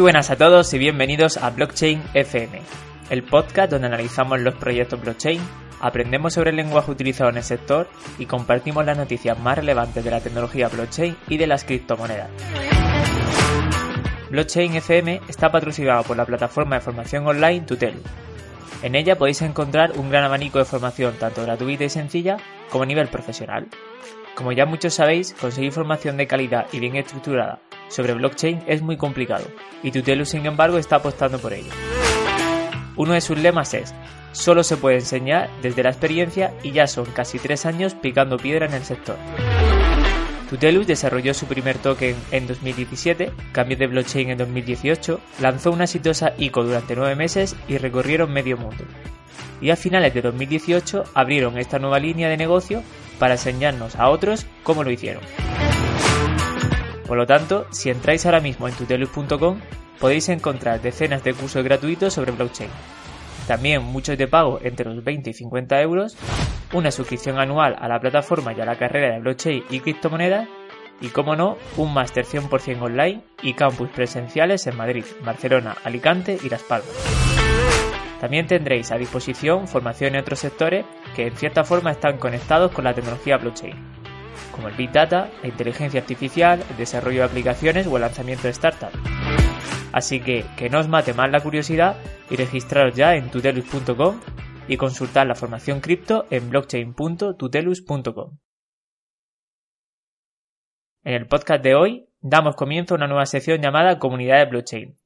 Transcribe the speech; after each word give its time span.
Muy 0.00 0.04
buenas 0.04 0.30
a 0.30 0.36
todos 0.36 0.72
y 0.72 0.78
bienvenidos 0.78 1.36
a 1.36 1.50
Blockchain 1.50 2.02
FM, 2.14 2.62
el 3.10 3.22
podcast 3.22 3.70
donde 3.70 3.88
analizamos 3.88 4.40
los 4.40 4.54
proyectos 4.54 4.98
blockchain, 4.98 5.38
aprendemos 5.78 6.32
sobre 6.32 6.48
el 6.48 6.56
lenguaje 6.56 6.90
utilizado 6.90 7.28
en 7.28 7.36
el 7.36 7.42
sector 7.42 7.86
y 8.18 8.24
compartimos 8.24 8.86
las 8.86 8.96
noticias 8.96 9.38
más 9.38 9.58
relevantes 9.58 10.02
de 10.02 10.10
la 10.10 10.22
tecnología 10.22 10.68
blockchain 10.68 11.18
y 11.28 11.36
de 11.36 11.46
las 11.46 11.64
criptomonedas. 11.64 12.30
Blockchain 14.30 14.76
FM 14.76 15.20
está 15.28 15.52
patrocinado 15.52 16.02
por 16.04 16.16
la 16.16 16.24
plataforma 16.24 16.76
de 16.76 16.80
formación 16.80 17.26
online 17.26 17.66
Tutelu. 17.66 18.00
En 18.82 18.94
ella 18.94 19.18
podéis 19.18 19.42
encontrar 19.42 19.98
un 19.98 20.08
gran 20.08 20.24
abanico 20.24 20.58
de 20.58 20.64
formación 20.64 21.12
tanto 21.18 21.42
gratuita 21.42 21.84
y 21.84 21.90
sencilla 21.90 22.38
como 22.70 22.84
a 22.84 22.86
nivel 22.86 23.08
profesional. 23.08 23.68
Como 24.34 24.52
ya 24.52 24.64
muchos 24.64 24.94
sabéis, 24.94 25.34
conseguir 25.38 25.72
formación 25.72 26.16
de 26.16 26.26
calidad 26.26 26.68
y 26.72 26.80
bien 26.80 26.96
estructurada 26.96 27.60
sobre 27.90 28.14
blockchain 28.14 28.62
es 28.66 28.80
muy 28.80 28.96
complicado, 28.96 29.44
y 29.82 29.90
Tutelu 29.90 30.24
sin 30.24 30.46
embargo 30.46 30.78
está 30.78 30.96
apostando 30.96 31.38
por 31.38 31.52
ello. 31.52 31.70
Uno 32.96 33.12
de 33.12 33.20
sus 33.20 33.38
lemas 33.38 33.74
es, 33.74 33.94
solo 34.32 34.62
se 34.62 34.76
puede 34.76 34.96
enseñar 34.96 35.50
desde 35.62 35.82
la 35.82 35.90
experiencia 35.90 36.54
y 36.62 36.72
ya 36.72 36.86
son 36.86 37.06
casi 37.06 37.38
tres 37.38 37.66
años 37.66 37.94
picando 37.94 38.38
piedra 38.38 38.66
en 38.66 38.74
el 38.74 38.84
sector. 38.84 39.16
Tutelus 40.50 40.86
desarrolló 40.88 41.32
su 41.32 41.46
primer 41.46 41.78
token 41.78 42.16
en 42.32 42.48
2017, 42.48 43.30
cambió 43.52 43.76
de 43.76 43.86
blockchain 43.86 44.30
en 44.30 44.38
2018, 44.38 45.20
lanzó 45.40 45.70
una 45.70 45.84
exitosa 45.84 46.32
ICO 46.38 46.64
durante 46.64 46.96
nueve 46.96 47.14
meses 47.14 47.54
y 47.68 47.78
recorrieron 47.78 48.32
medio 48.32 48.56
mundo. 48.56 48.84
Y 49.60 49.70
a 49.70 49.76
finales 49.76 50.12
de 50.12 50.22
2018 50.22 51.04
abrieron 51.14 51.56
esta 51.56 51.78
nueva 51.78 52.00
línea 52.00 52.28
de 52.28 52.36
negocio 52.36 52.82
para 53.20 53.34
enseñarnos 53.34 53.94
a 53.94 54.08
otros 54.08 54.44
cómo 54.64 54.82
lo 54.82 54.90
hicieron. 54.90 55.22
Por 57.10 57.18
lo 57.18 57.26
tanto, 57.26 57.66
si 57.70 57.90
entráis 57.90 58.24
ahora 58.24 58.38
mismo 58.38 58.68
en 58.68 58.74
tutelus.com, 58.74 59.58
podéis 59.98 60.28
encontrar 60.28 60.80
decenas 60.80 61.24
de 61.24 61.34
cursos 61.34 61.64
gratuitos 61.64 62.14
sobre 62.14 62.30
blockchain. 62.30 62.70
También 63.48 63.82
muchos 63.82 64.16
de 64.16 64.28
pago 64.28 64.60
entre 64.62 64.88
los 64.88 65.02
20 65.02 65.30
y 65.30 65.32
50 65.32 65.82
euros, 65.82 66.16
una 66.72 66.92
suscripción 66.92 67.40
anual 67.40 67.74
a 67.80 67.88
la 67.88 67.98
plataforma 67.98 68.52
y 68.52 68.60
a 68.60 68.64
la 68.64 68.78
carrera 68.78 69.12
de 69.12 69.18
blockchain 69.22 69.64
y 69.70 69.80
criptomonedas, 69.80 70.46
y 71.00 71.08
como 71.08 71.34
no, 71.34 71.56
un 71.76 71.92
máster 71.92 72.24
100% 72.24 72.80
online 72.80 73.24
y 73.42 73.54
campus 73.54 73.88
presenciales 73.88 74.68
en 74.68 74.76
Madrid, 74.76 75.04
Barcelona, 75.24 75.78
Alicante 75.82 76.38
y 76.40 76.48
Las 76.48 76.62
Palmas. 76.62 76.94
También 78.20 78.46
tendréis 78.46 78.92
a 78.92 78.98
disposición 78.98 79.66
formación 79.66 80.14
en 80.14 80.20
otros 80.20 80.38
sectores 80.38 80.86
que 81.16 81.26
en 81.26 81.36
cierta 81.36 81.64
forma 81.64 81.90
están 81.90 82.18
conectados 82.18 82.70
con 82.70 82.84
la 82.84 82.94
tecnología 82.94 83.36
blockchain 83.36 83.99
como 84.50 84.68
el 84.68 84.74
Big 84.74 84.92
Data, 84.92 85.30
la 85.42 85.48
inteligencia 85.48 86.00
artificial, 86.00 86.62
el 86.70 86.76
desarrollo 86.76 87.20
de 87.20 87.24
aplicaciones 87.24 87.86
o 87.86 87.96
el 87.96 88.02
lanzamiento 88.02 88.46
de 88.46 88.54
startups. 88.54 88.98
Así 89.92 90.20
que 90.20 90.44
que 90.56 90.70
no 90.70 90.78
os 90.78 90.88
mate 90.88 91.14
más 91.14 91.30
la 91.30 91.40
curiosidad 91.40 91.96
y 92.30 92.36
registraros 92.36 92.94
ya 92.94 93.14
en 93.14 93.30
tutelus.com 93.30 94.20
y 94.68 94.76
consultar 94.76 95.26
la 95.26 95.34
formación 95.34 95.80
cripto 95.80 96.26
en 96.30 96.48
blockchain.tutelus.com. 96.50 98.38
En 101.02 101.14
el 101.14 101.26
podcast 101.26 101.64
de 101.64 101.74
hoy 101.74 102.08
damos 102.20 102.54
comienzo 102.54 102.94
a 102.94 102.98
una 102.98 103.08
nueva 103.08 103.26
sección 103.26 103.60
llamada 103.60 103.98
Comunidad 103.98 104.38
de 104.38 104.50
Blockchain, 104.50 104.96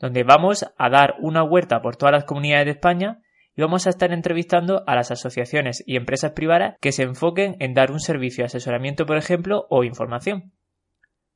donde 0.00 0.24
vamos 0.24 0.66
a 0.76 0.88
dar 0.88 1.14
una 1.20 1.44
huerta 1.44 1.80
por 1.80 1.96
todas 1.96 2.12
las 2.12 2.24
comunidades 2.24 2.64
de 2.64 2.72
España 2.72 3.20
y 3.56 3.62
vamos 3.62 3.86
a 3.86 3.90
estar 3.90 4.12
entrevistando 4.12 4.82
a 4.86 4.94
las 4.94 5.10
asociaciones 5.10 5.82
y 5.86 5.96
empresas 5.96 6.32
privadas 6.32 6.76
que 6.80 6.92
se 6.92 7.04
enfoquen 7.04 7.56
en 7.60 7.74
dar 7.74 7.92
un 7.92 8.00
servicio 8.00 8.42
de 8.42 8.46
asesoramiento, 8.46 9.06
por 9.06 9.16
ejemplo, 9.16 9.66
o 9.70 9.84
información. 9.84 10.52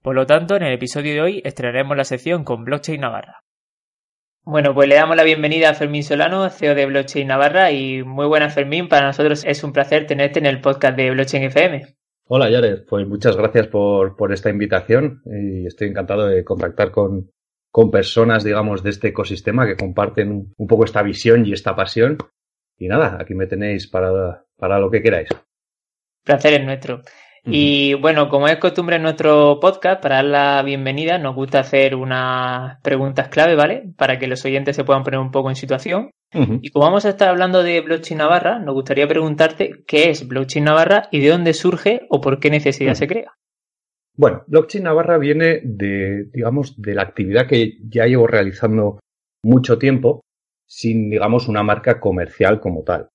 Por 0.02 0.14
lo 0.14 0.26
tanto, 0.26 0.56
en 0.56 0.62
el 0.62 0.74
episodio 0.74 1.14
de 1.14 1.20
hoy 1.20 1.42
estrenaremos 1.44 1.96
la 1.96 2.04
sección 2.04 2.44
con 2.44 2.64
Blockchain 2.64 3.00
Navarra. 3.00 3.44
Bueno, 4.42 4.74
pues 4.74 4.88
le 4.88 4.94
damos 4.94 5.16
la 5.16 5.24
bienvenida 5.24 5.70
a 5.70 5.74
Fermín 5.74 6.02
Solano, 6.02 6.48
CEO 6.48 6.74
de 6.74 6.86
Blockchain 6.86 7.28
Navarra, 7.28 7.70
y 7.70 8.02
muy 8.02 8.26
buena 8.26 8.48
Fermín, 8.48 8.88
para 8.88 9.06
nosotros 9.06 9.44
es 9.44 9.62
un 9.62 9.72
placer 9.72 10.06
tenerte 10.06 10.38
en 10.38 10.46
el 10.46 10.60
podcast 10.60 10.96
de 10.96 11.10
Blockchain 11.10 11.44
FM. 11.44 11.94
Hola 12.30 12.50
Jared, 12.50 12.84
pues 12.86 13.06
muchas 13.06 13.36
gracias 13.36 13.68
por, 13.68 14.16
por 14.16 14.32
esta 14.32 14.50
invitación 14.50 15.22
y 15.24 15.66
estoy 15.66 15.88
encantado 15.88 16.26
de 16.26 16.44
contactar 16.44 16.90
con, 16.90 17.30
con 17.78 17.92
personas, 17.92 18.42
digamos, 18.42 18.82
de 18.82 18.90
este 18.90 19.06
ecosistema 19.06 19.64
que 19.64 19.76
comparten 19.76 20.52
un 20.56 20.66
poco 20.66 20.82
esta 20.82 21.00
visión 21.00 21.46
y 21.46 21.52
esta 21.52 21.76
pasión. 21.76 22.18
Y 22.76 22.88
nada, 22.88 23.18
aquí 23.20 23.36
me 23.36 23.46
tenéis 23.46 23.86
para, 23.86 24.42
para 24.56 24.80
lo 24.80 24.90
que 24.90 25.00
queráis. 25.00 25.28
Placer 26.24 26.54
es 26.54 26.66
nuestro. 26.66 27.02
Y 27.44 27.94
bueno, 27.94 28.28
como 28.28 28.48
es 28.48 28.56
costumbre 28.56 28.96
en 28.96 29.02
nuestro 29.02 29.60
podcast, 29.60 30.02
para 30.02 30.16
dar 30.16 30.24
la 30.24 30.62
bienvenida, 30.64 31.18
nos 31.18 31.36
gusta 31.36 31.60
hacer 31.60 31.94
unas 31.94 32.80
preguntas 32.82 33.28
clave, 33.28 33.54
¿vale? 33.54 33.84
Para 33.96 34.18
que 34.18 34.26
los 34.26 34.44
oyentes 34.44 34.74
se 34.74 34.82
puedan 34.82 35.04
poner 35.04 35.20
un 35.20 35.30
poco 35.30 35.48
en 35.48 35.54
situación. 35.54 36.10
Y 36.32 36.70
como 36.70 36.86
vamos 36.86 37.04
a 37.04 37.10
estar 37.10 37.28
hablando 37.28 37.62
de 37.62 37.80
Blockchain 37.80 38.18
Navarra, 38.18 38.58
nos 38.58 38.74
gustaría 38.74 39.06
preguntarte 39.06 39.84
qué 39.86 40.10
es 40.10 40.26
Blockchain 40.26 40.64
Navarra 40.64 41.04
y 41.12 41.20
de 41.20 41.28
dónde 41.28 41.54
surge 41.54 42.08
o 42.10 42.20
por 42.20 42.40
qué 42.40 42.50
necesidad 42.50 42.94
se 42.94 43.06
crea. 43.06 43.38
Bueno, 44.18 44.42
Blockchain 44.48 44.82
Navarra 44.82 45.16
viene 45.16 45.60
de, 45.62 46.24
digamos, 46.32 46.74
de 46.82 46.92
la 46.96 47.02
actividad 47.02 47.46
que 47.46 47.78
ya 47.88 48.04
llevo 48.06 48.26
realizando 48.26 48.98
mucho 49.44 49.78
tiempo 49.78 50.22
sin, 50.66 51.08
digamos, 51.08 51.46
una 51.46 51.62
marca 51.62 52.00
comercial 52.00 52.58
como 52.58 52.82
tal. 52.82 53.10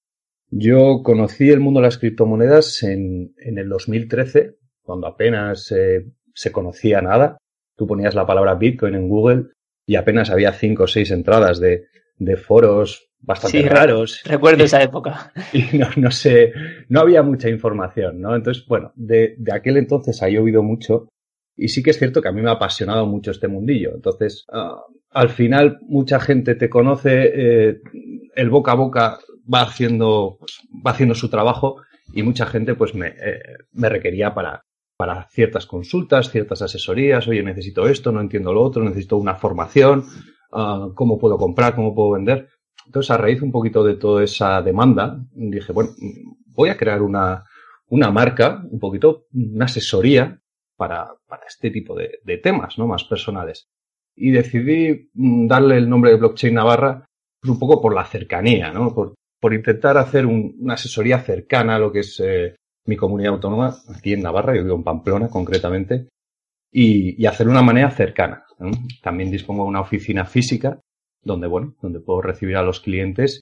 Yo 0.50 1.04
conocí 1.04 1.50
el 1.50 1.60
mundo 1.60 1.82
de 1.82 1.88
las 1.88 1.98
criptomonedas 1.98 2.84
en, 2.84 3.34
en 3.38 3.58
el 3.58 3.68
2013, 3.68 4.56
cuando 4.82 5.08
apenas 5.08 5.74
eh, 5.74 6.06
se 6.34 6.54
conocía 6.54 7.02
nada. 7.02 7.38
Tú 7.76 7.86
ponías 7.86 8.16
la 8.16 8.26
palabra 8.26 8.56
Bitcoin 8.56 8.96
en 8.96 9.10
Google 9.10 9.48
y 9.86 9.98
apenas 9.98 10.30
había 10.30 10.54
cinco 10.54 10.84
o 10.84 10.88
seis 10.88 11.12
entradas 11.12 11.60
de, 11.60 11.88
de 12.18 12.38
foros 12.38 13.10
bastante 13.24 13.68
raros. 13.68 14.22
Recuerdo 14.26 14.64
esa 14.64 14.82
época. 14.82 15.32
Y 15.54 15.78
no, 15.78 15.88
no 15.98 16.12
sé, 16.12 16.54
no 16.90 17.00
había 17.00 17.24
mucha 17.24 17.50
información, 17.50 18.22
¿no? 18.22 18.36
Entonces, 18.36 18.66
bueno, 18.68 18.92
de, 18.96 19.36
de, 19.38 19.54
aquel 19.54 19.78
entonces 19.78 20.22
ha 20.22 20.30
llovido 20.30 20.64
mucho 20.64 21.08
y 21.56 21.70
sí 21.70 21.84
que 21.84 21.92
es 21.92 22.00
cierto 22.00 22.22
que 22.22 22.30
a 22.30 22.32
mí 22.32 22.42
me 22.42 22.50
ha 22.50 22.54
apasionado 22.54 23.06
mucho 23.06 23.32
este 23.32 23.48
mundillo. 23.48 23.92
Entonces, 23.94 24.46
uh, 24.52 24.94
al 25.12 25.30
final 25.30 25.80
mucha 25.82 26.20
gente 26.20 26.56
te 26.56 26.70
conoce, 26.70 27.32
eh, 27.34 27.82
el 28.36 28.50
boca 28.50 28.72
a 28.72 28.76
boca 28.76 29.20
va 29.52 29.62
haciendo, 29.62 30.38
pues, 30.40 30.60
va 30.86 30.92
haciendo 30.92 31.16
su 31.16 31.30
trabajo 31.30 31.82
y 32.14 32.24
mucha 32.24 32.46
gente 32.46 32.76
pues 32.76 32.96
me, 32.96 33.10
eh, 33.10 33.42
me 33.74 33.90
requería 33.90 34.34
para, 34.34 34.64
para 34.98 35.28
ciertas 35.30 35.66
consultas, 35.66 36.32
ciertas 36.32 36.62
asesorías, 36.62 37.28
oye, 37.28 37.44
necesito 37.44 37.88
esto, 37.88 38.12
no 38.12 38.22
entiendo 38.22 38.54
lo 38.54 38.62
otro, 38.62 38.84
necesito 38.84 39.18
una 39.18 39.36
formación, 39.36 40.06
uh, 40.52 40.94
cómo 40.94 41.20
puedo 41.20 41.38
comprar, 41.38 41.76
cómo 41.76 41.94
puedo 41.94 42.12
vender. 42.12 42.50
Entonces, 42.86 43.12
a 43.12 43.18
raíz 43.18 43.42
un 43.42 43.52
poquito 43.52 43.84
de 43.84 43.96
toda 43.96 44.24
esa 44.24 44.62
demanda, 44.62 45.18
dije, 45.34 45.72
bueno, 45.72 45.92
voy 46.48 46.70
a 46.70 46.78
crear 46.78 47.02
una, 47.02 47.44
una 47.88 48.12
marca, 48.12 48.64
un 48.70 48.80
poquito, 48.80 49.26
una 49.34 49.66
asesoría 49.66 50.40
para, 50.76 51.12
para 51.28 51.46
este 51.48 51.72
tipo 51.72 51.96
de, 51.96 52.20
de, 52.24 52.38
temas, 52.38 52.78
¿no? 52.78 52.88
Más 52.88 53.04
personales. 53.04 53.68
Y 54.16 54.32
decidí 54.32 55.10
mm, 55.14 55.48
darle 55.48 55.78
el 55.78 55.90
nombre 55.90 56.12
de 56.12 56.18
Blockchain 56.18 56.54
Navarra, 56.54 57.06
pues 57.40 57.52
un 57.52 57.60
poco 57.60 57.82
por 57.82 57.94
la 57.94 58.06
cercanía, 58.06 58.72
¿no? 58.72 58.94
Por, 58.94 59.16
por 59.40 59.54
intentar 59.54 59.98
hacer 59.98 60.26
un, 60.26 60.56
una 60.60 60.76
asesoría 60.76 61.20
cercana 61.20 61.76
a 61.76 61.80
lo 61.80 61.92
que 61.92 62.00
es 62.00 62.20
eh, 62.24 62.56
mi 62.86 62.96
comunidad 62.96 63.34
autónoma, 63.34 63.76
aquí 63.96 64.14
en 64.14 64.22
Navarra, 64.22 64.56
yo 64.56 64.64
vivo 64.64 64.76
en 64.76 64.84
Pamplona 64.84 65.30
concretamente, 65.30 66.10
y, 66.72 67.22
y 67.22 67.26
hacer 67.26 67.48
una 67.48 67.62
manera 67.62 67.92
cercana. 67.92 68.46
¿no? 68.60 68.72
También 69.02 69.32
dispongo 69.32 69.64
de 69.64 69.70
una 69.70 69.82
oficina 69.82 70.26
física 70.26 70.80
donde, 71.24 71.48
bueno, 71.48 71.76
donde 71.82 72.00
puedo 72.00 72.22
recibir 72.22 72.58
a 72.58 72.64
los 72.64 72.80
clientes 72.80 73.42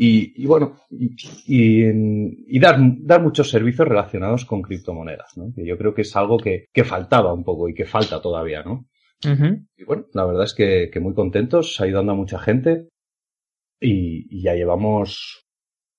y, 0.00 0.42
y 0.42 0.46
bueno, 0.46 0.76
y, 0.90 1.16
y, 1.46 2.56
y, 2.56 2.60
dar, 2.60 2.78
dar 3.00 3.20
muchos 3.20 3.50
servicios 3.50 3.88
relacionados 3.88 4.44
con 4.44 4.62
criptomonedas, 4.62 5.36
¿no? 5.36 5.52
Que 5.52 5.66
yo 5.66 5.76
creo 5.76 5.92
que 5.92 6.02
es 6.02 6.14
algo 6.14 6.38
que, 6.38 6.66
que 6.72 6.84
faltaba 6.84 7.32
un 7.34 7.42
poco 7.42 7.68
y 7.68 7.74
que 7.74 7.84
falta 7.84 8.22
todavía, 8.22 8.62
¿no? 8.62 8.86
Uh 9.24 9.28
-huh. 9.28 9.66
Y 9.76 9.82
bueno, 9.82 10.06
la 10.14 10.24
verdad 10.24 10.44
es 10.44 10.54
que, 10.54 10.88
que, 10.92 11.00
muy 11.00 11.14
contentos, 11.14 11.80
ayudando 11.80 12.12
a 12.12 12.14
mucha 12.14 12.38
gente 12.38 12.86
y, 13.80 14.40
ya 14.40 14.54
llevamos 14.54 15.44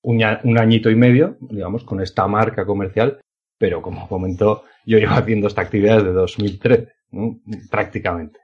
un, 0.01 0.23
un 0.45 0.57
añito 0.57 0.89
y 0.89 0.95
medio, 0.95 1.37
digamos, 1.41 1.83
con 1.83 1.99
esta 1.99 2.25
marca 2.25 2.65
comercial, 2.65 3.19
pero 3.57 3.81
como 3.81 4.07
comentó, 4.07 4.63
yo 4.85 4.97
llevo 4.97 5.15
haciendo 5.15 5.47
esta 5.47 5.61
actividad 5.61 5.97
desde 5.97 6.13
2013, 6.13 6.87
¿no? 7.11 7.41
prácticamente. 7.69 8.39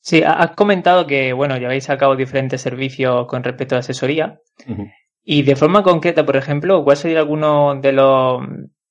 Sí, 0.00 0.22
has 0.24 0.52
comentado 0.52 1.06
que, 1.06 1.32
bueno, 1.32 1.56
lleváis 1.58 1.90
a 1.90 1.98
cabo 1.98 2.16
diferentes 2.16 2.60
servicios 2.60 3.26
con 3.26 3.42
respecto 3.42 3.74
a 3.74 3.78
asesoría. 3.78 4.40
Uh 4.66 4.72
-huh. 4.72 4.92
Y 5.24 5.42
de 5.42 5.56
forma 5.56 5.82
concreta, 5.82 6.24
por 6.24 6.36
ejemplo, 6.36 6.84
¿cuál 6.84 6.96
sería 6.96 7.18
alguno 7.18 7.80
de 7.80 7.92
los, 7.92 8.42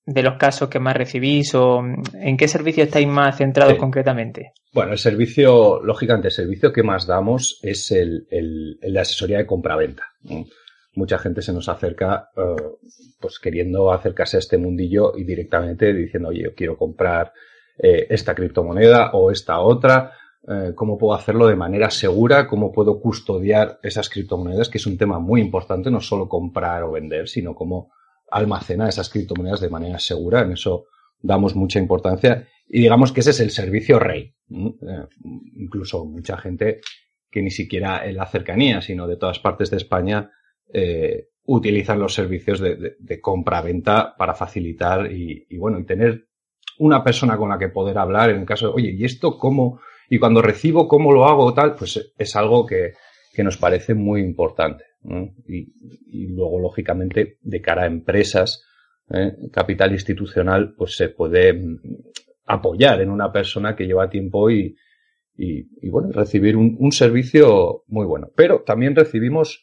de 0.06 0.22
los 0.22 0.38
casos 0.38 0.68
que 0.68 0.80
más 0.80 0.96
recibís 0.96 1.56
o 1.56 1.82
en 2.14 2.36
qué 2.36 2.48
servicio 2.48 2.84
estáis 2.84 3.08
más 3.08 3.38
centrados 3.38 3.76
sí. 3.76 3.80
concretamente? 3.80 4.52
Bueno, 4.74 4.92
el 4.92 4.98
servicio, 4.98 5.82
lógicamente, 5.82 6.28
el 6.28 6.34
servicio 6.34 6.74
que 6.74 6.84
más 6.84 7.08
damos 7.08 7.58
es 7.64 7.90
el, 7.92 8.28
el, 8.30 8.78
el 8.82 8.94
de 8.94 9.00
asesoría 9.00 9.38
de 9.38 9.46
compraventa. 9.46 10.04
Mucha 10.94 11.18
gente 11.18 11.42
se 11.42 11.54
nos 11.54 11.70
acerca, 11.70 12.30
uh, 12.36 12.78
pues 13.20 13.40
queriendo 13.40 13.92
acercarse 13.94 14.36
a 14.36 14.40
este 14.40 14.58
mundillo 14.58 15.14
y 15.18 15.24
directamente 15.24 15.94
diciendo, 15.94 16.30
oye, 16.30 16.44
yo 16.44 16.54
quiero 16.54 16.78
comprar 16.78 17.32
eh, 17.78 18.08
esta 18.10 18.36
criptomoneda 18.36 19.12
o 19.14 19.32
esta 19.32 19.60
otra 19.60 20.12
eh, 20.48 20.74
cómo 20.76 20.98
puedo 20.98 21.16
hacerlo 21.16 21.48
de 21.48 21.56
manera 21.56 21.90
segura, 21.90 22.48
cómo 22.48 22.72
puedo 22.72 23.00
custodiar 23.00 23.80
esas 23.82 24.10
criptomonedas, 24.10 24.70
que 24.70 24.78
es 24.78 24.86
un 24.86 24.98
tema 24.98 25.18
muy 25.18 25.42
importante, 25.42 25.90
no 25.90 26.02
solo 26.02 26.30
comprar 26.30 26.84
o 26.84 26.92
vender, 26.92 27.28
sino 27.28 27.56
cómo 27.56 27.92
almacenar 28.30 28.90
esas 28.90 29.10
criptomonedas 29.10 29.60
de 29.60 29.70
manera 29.70 29.98
segura. 29.98 30.42
En 30.42 30.52
eso 30.52 30.86
damos 31.20 31.56
mucha 31.56 31.80
importancia 31.80 32.48
y 32.68 32.82
digamos 32.82 33.12
que 33.12 33.22
ese 33.22 33.32
es 33.32 33.40
el 33.40 33.50
servicio 33.50 33.98
rey. 33.98 34.36
Eh, 34.52 35.08
incluso 35.56 36.06
mucha 36.06 36.38
gente 36.38 36.82
que 37.32 37.42
ni 37.42 37.50
siquiera 37.50 38.06
en 38.06 38.16
la 38.16 38.28
cercanía, 38.28 38.82
sino 38.82 39.08
de 39.08 39.18
todas 39.18 39.40
partes 39.40 39.72
de 39.72 39.78
España, 39.78 40.32
eh, 40.72 41.30
utilizan 41.46 42.00
los 42.00 42.14
servicios 42.14 42.60
de, 42.60 43.20
compra-venta 43.20 44.16
para 44.16 44.36
facilitar 44.36 45.12
y, 45.12 45.48
y, 45.50 45.58
bueno, 45.58 45.80
y 45.80 45.86
tener 45.86 46.28
una 46.78 47.04
persona 47.04 47.36
con 47.36 47.50
la 47.50 47.58
que 47.58 47.70
poder 47.70 47.98
hablar 47.98 48.30
en 48.30 48.42
el 48.42 48.46
caso 48.46 48.68
de, 48.68 48.74
oye, 48.74 48.92
¿y 48.92 49.06
esto 49.06 49.40
cómo? 49.40 49.80
Y 50.10 50.20
cuando 50.20 50.42
recibo, 50.42 50.88
¿cómo 50.88 51.12
lo 51.12 51.26
hago? 51.26 51.54
Tal, 51.54 51.76
pues 51.76 52.14
es 52.18 52.36
algo 52.36 52.66
que, 52.66 52.94
que 53.34 53.44
nos 53.44 53.58
parece 53.58 53.94
muy 53.94 54.22
importante. 54.22 54.86
Y, 55.48 55.72
y, 56.08 56.28
luego, 56.28 56.60
lógicamente, 56.60 57.38
de 57.42 57.62
cara 57.62 57.84
a 57.84 57.88
empresas, 57.88 58.64
¿eh? 59.12 59.34
capital 59.52 59.92
institucional, 59.92 60.74
pues 60.76 60.96
se 60.96 61.10
puede 61.10 61.54
mm, 61.54 61.80
apoyar 62.48 63.02
en 63.02 63.12
una 63.12 63.32
persona 63.32 63.76
que 63.76 63.86
lleva 63.86 64.10
tiempo 64.10 64.50
y, 64.50 64.76
y, 65.38 65.90
bueno, 65.90 66.12
recibir 66.12 66.56
un, 66.56 66.76
un, 66.80 66.92
servicio 66.92 67.84
muy 67.88 68.06
bueno. 68.06 68.30
Pero 68.36 68.62
también 68.62 68.96
recibimos 68.96 69.62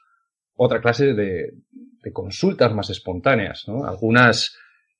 otra 0.55 0.81
clase 0.81 1.15
de, 1.15 1.55
de 2.03 2.13
consultas 2.13 2.75
más 2.75 2.91
espontáneas, 2.91 3.65
¿no? 3.69 3.85
Algunas 3.85 4.57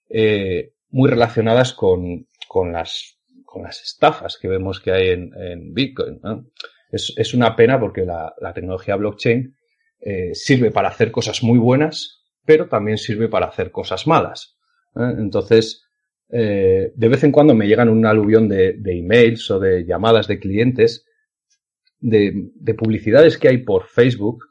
eh, 0.09 0.73
muy 0.91 1.11
relacionadas 1.11 1.73
con, 1.73 2.29
con, 2.49 2.73
las, 2.73 3.19
con 3.53 3.63
las 3.65 3.83
estafas 3.83 4.39
que 4.41 4.49
vemos 4.49 4.81
que 4.81 4.93
hay 4.93 5.09
en, 5.11 5.31
en 5.37 5.75
Bitcoin. 5.75 6.21
Es, 6.91 7.13
es, 7.17 7.35
una 7.35 7.55
pena 7.55 7.79
porque 7.79 8.05
la, 8.05 8.35
la 8.41 8.55
tecnología 8.55 8.97
blockchain 8.97 9.55
eh, 10.01 10.35
sirve 10.35 10.71
para 10.71 10.89
hacer 10.89 11.11
cosas 11.13 11.43
muy 11.43 11.59
buenas, 11.59 12.25
pero 12.47 12.69
también 12.69 12.97
sirve 12.97 13.29
para 13.29 13.47
hacer 13.47 13.71
cosas 13.71 14.07
malas. 14.07 14.57
¿eh? 14.97 15.15
Entonces, 15.19 15.85
eh, 16.31 16.93
de 16.95 17.09
vez 17.09 17.23
en 17.25 17.33
cuando 17.33 17.55
me 17.55 17.67
llegan 17.67 17.91
un 17.91 18.07
aluvión 18.07 18.49
de, 18.49 18.73
de 18.73 18.99
emails 18.99 19.51
o 19.51 19.61
de 19.61 19.85
llamadas 19.85 20.27
de 20.29 20.39
clientes 20.39 21.05
de, 22.01 22.33
de 22.55 22.75
publicidades 22.75 23.37
que 23.37 23.49
hay 23.49 23.59
por 23.59 23.85
Facebook, 23.85 24.47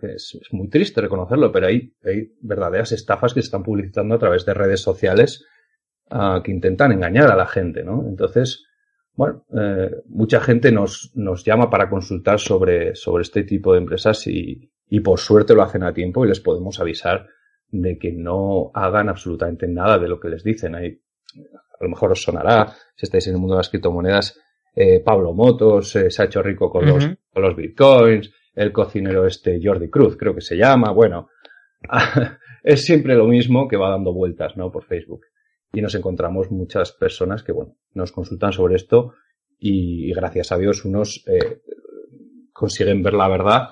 que 0.00 0.14
es, 0.14 0.38
es, 0.40 0.52
muy 0.52 0.68
triste 0.68 1.00
reconocerlo, 1.00 1.50
pero 1.50 1.66
hay, 1.66 1.92
hay, 2.04 2.32
verdaderas 2.40 2.92
estafas 2.92 3.32
que 3.32 3.40
se 3.40 3.46
están 3.46 3.62
publicitando 3.62 4.14
a 4.14 4.18
través 4.18 4.44
de 4.44 4.54
redes 4.54 4.80
sociales 4.80 5.44
uh, 6.14 6.42
que 6.42 6.52
intentan 6.52 6.92
engañar 6.92 7.30
a 7.30 7.36
la 7.36 7.46
gente, 7.46 7.82
¿no? 7.82 8.04
Entonces, 8.08 8.64
bueno, 9.16 9.44
eh, 9.56 9.90
mucha 10.06 10.40
gente 10.40 10.72
nos, 10.72 11.12
nos 11.14 11.44
llama 11.44 11.70
para 11.70 11.88
consultar 11.88 12.40
sobre, 12.40 12.94
sobre 12.96 13.22
este 13.22 13.44
tipo 13.44 13.72
de 13.72 13.78
empresas 13.78 14.26
y, 14.26 14.70
y 14.88 15.00
por 15.00 15.18
suerte 15.20 15.54
lo 15.54 15.62
hacen 15.62 15.84
a 15.84 15.92
tiempo 15.92 16.24
y 16.24 16.28
les 16.28 16.40
podemos 16.40 16.80
avisar 16.80 17.26
de 17.70 17.98
que 17.98 18.12
no 18.12 18.70
hagan 18.74 19.08
absolutamente 19.08 19.68
nada 19.68 19.98
de 19.98 20.08
lo 20.08 20.18
que 20.18 20.28
les 20.28 20.42
dicen. 20.42 20.74
Hay, 20.74 21.00
a 21.78 21.84
lo 21.84 21.90
mejor 21.90 22.12
os 22.12 22.22
sonará, 22.22 22.72
si 22.96 23.06
estáis 23.06 23.26
en 23.28 23.34
el 23.34 23.40
mundo 23.40 23.54
de 23.54 23.60
las 23.60 23.68
criptomonedas, 23.68 24.38
eh, 24.74 25.00
Pablo 25.00 25.32
Motos 25.32 25.94
eh, 25.94 26.10
se 26.10 26.22
ha 26.22 26.26
hecho 26.26 26.42
rico 26.42 26.68
con, 26.68 26.88
uh 26.88 26.94
-huh. 26.94 26.94
los, 26.94 27.18
con 27.32 27.42
los 27.42 27.56
bitcoins, 27.56 28.32
el 28.54 28.72
cocinero 28.72 29.26
este 29.26 29.60
Jordi 29.62 29.90
Cruz, 29.90 30.16
creo 30.16 30.34
que 30.34 30.40
se 30.40 30.56
llama, 30.56 30.90
bueno, 30.90 31.28
es 32.64 32.84
siempre 32.84 33.14
lo 33.14 33.26
mismo 33.26 33.68
que 33.68 33.76
va 33.76 33.90
dando 33.90 34.12
vueltas, 34.12 34.56
¿no? 34.56 34.72
Por 34.72 34.84
Facebook. 34.84 35.22
Y 35.74 35.82
nos 35.82 35.94
encontramos 35.94 36.50
muchas 36.50 36.92
personas 36.92 37.42
que, 37.42 37.52
bueno, 37.52 37.76
nos 37.92 38.12
consultan 38.12 38.52
sobre 38.52 38.76
esto 38.76 39.14
y, 39.58 40.10
y 40.10 40.14
gracias 40.14 40.52
a 40.52 40.58
Dios 40.58 40.84
unos 40.84 41.24
eh, 41.26 41.62
consiguen 42.52 43.02
ver 43.02 43.14
la 43.14 43.28
verdad 43.28 43.70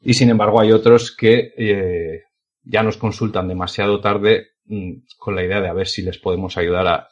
y 0.00 0.14
sin 0.14 0.30
embargo 0.30 0.60
hay 0.60 0.72
otros 0.72 1.14
que 1.14 1.52
eh, 1.56 2.22
ya 2.62 2.82
nos 2.82 2.96
consultan 2.96 3.48
demasiado 3.48 4.00
tarde 4.00 4.48
mmm, 4.64 4.92
con 5.18 5.34
la 5.34 5.44
idea 5.44 5.60
de 5.60 5.68
a 5.68 5.74
ver 5.74 5.86
si 5.86 6.02
les 6.02 6.18
podemos 6.18 6.56
ayudar 6.56 6.86
a, 6.86 7.08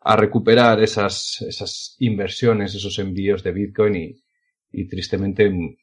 a 0.00 0.16
recuperar 0.16 0.80
esas, 0.80 1.44
esas 1.46 1.96
inversiones, 1.98 2.74
esos 2.74 2.98
envíos 2.98 3.42
de 3.42 3.52
Bitcoin 3.52 3.96
y, 3.96 4.22
y 4.70 4.88
tristemente 4.88 5.46
en, 5.46 5.76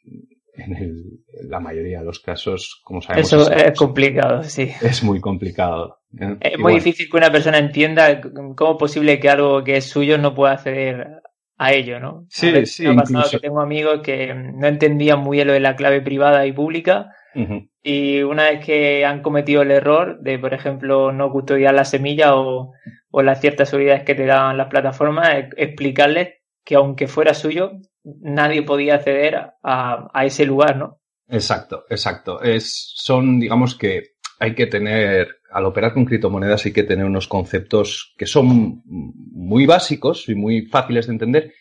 el, 0.55 1.19
en, 1.41 1.49
la 1.49 1.59
mayoría 1.59 1.99
de 1.99 2.05
los 2.05 2.19
casos, 2.19 2.81
como 2.83 3.01
sabemos, 3.01 3.33
eso 3.33 3.51
es, 3.51 3.63
es 3.63 3.77
complicado, 3.77 4.43
sí. 4.43 4.71
Es 4.81 5.03
muy 5.03 5.19
complicado. 5.19 5.99
Es 6.39 6.57
muy 6.59 6.75
difícil 6.75 7.09
que 7.09 7.17
una 7.17 7.31
persona 7.31 7.57
entienda 7.57 8.21
cómo 8.55 8.71
es 8.71 8.77
posible 8.77 9.19
que 9.19 9.29
algo 9.29 9.63
que 9.63 9.77
es 9.77 9.85
suyo 9.89 10.17
no 10.17 10.33
pueda 10.33 10.53
acceder 10.53 11.21
a 11.57 11.73
ello, 11.73 11.99
¿no? 11.99 12.25
Sí, 12.29 12.49
a 12.49 12.65
sí. 12.65 12.83
Me 12.83 12.89
ha 12.89 12.95
pasado 12.95 13.19
incluso... 13.19 13.37
que 13.37 13.47
tengo 13.47 13.61
amigos 13.61 14.01
que 14.01 14.33
no 14.33 14.67
entendían 14.67 15.19
muy 15.19 15.37
bien 15.37 15.47
lo 15.47 15.53
de 15.53 15.59
la 15.59 15.75
clave 15.75 16.01
privada 16.01 16.45
y 16.45 16.53
pública. 16.53 17.11
Uh 17.33 17.39
-huh. 17.39 17.69
Y 17.83 18.21
una 18.23 18.43
vez 18.49 18.65
que 18.65 19.05
han 19.05 19.21
cometido 19.21 19.61
el 19.61 19.71
error 19.71 20.19
de, 20.21 20.39
por 20.39 20.53
ejemplo, 20.53 21.11
no 21.11 21.31
custodiar 21.31 21.73
la 21.73 21.85
semilla 21.85 22.35
o, 22.35 22.71
o 23.11 23.21
las 23.21 23.41
ciertas 23.41 23.69
seguridades 23.69 24.03
que 24.03 24.15
te 24.15 24.25
dan 24.25 24.57
las 24.57 24.67
plataformas, 24.67 25.29
explicarles 25.55 26.35
que 26.63 26.75
aunque 26.75 27.07
fuera 27.07 27.33
suyo, 27.33 27.73
nadie 28.03 28.63
podía 28.63 28.95
acceder 28.95 29.35
a, 29.63 30.07
a 30.13 30.25
ese 30.25 30.45
lugar, 30.45 30.77
¿no? 30.77 30.99
Exacto, 31.27 31.85
exacto. 31.89 32.41
Es, 32.41 32.91
son, 32.95 33.39
digamos 33.39 33.75
que 33.75 34.14
hay 34.39 34.55
que 34.55 34.67
tener, 34.67 35.39
al 35.51 35.65
operar 35.65 35.93
con 35.93 36.05
criptomonedas 36.05 36.65
hay 36.65 36.73
que 36.73 36.83
tener 36.83 37.05
unos 37.05 37.27
conceptos 37.27 38.13
que 38.17 38.25
son 38.25 38.81
muy 38.85 39.65
básicos 39.65 40.27
y 40.29 40.35
muy 40.35 40.65
fáciles 40.65 41.07
de 41.07 41.13
entender, 41.13 41.53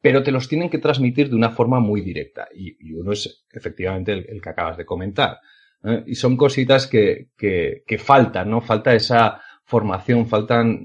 pero 0.00 0.22
te 0.22 0.32
los 0.32 0.48
tienen 0.48 0.70
que 0.70 0.78
transmitir 0.78 1.28
de 1.28 1.36
una 1.36 1.50
forma 1.50 1.80
muy 1.80 2.00
directa. 2.00 2.48
Y, 2.54 2.92
uno 2.94 3.12
es 3.12 3.46
efectivamente 3.52 4.12
el, 4.12 4.40
que 4.40 4.48
acabas 4.48 4.76
de 4.76 4.84
comentar. 4.84 5.38
¿eh? 5.84 6.02
Y 6.06 6.14
son 6.14 6.36
cositas 6.36 6.86
que, 6.86 7.28
que, 7.36 7.84
que 7.86 7.98
faltan, 7.98 8.50
¿no? 8.50 8.60
Falta 8.60 8.94
esa 8.94 9.40
formación, 9.64 10.26
faltan 10.26 10.80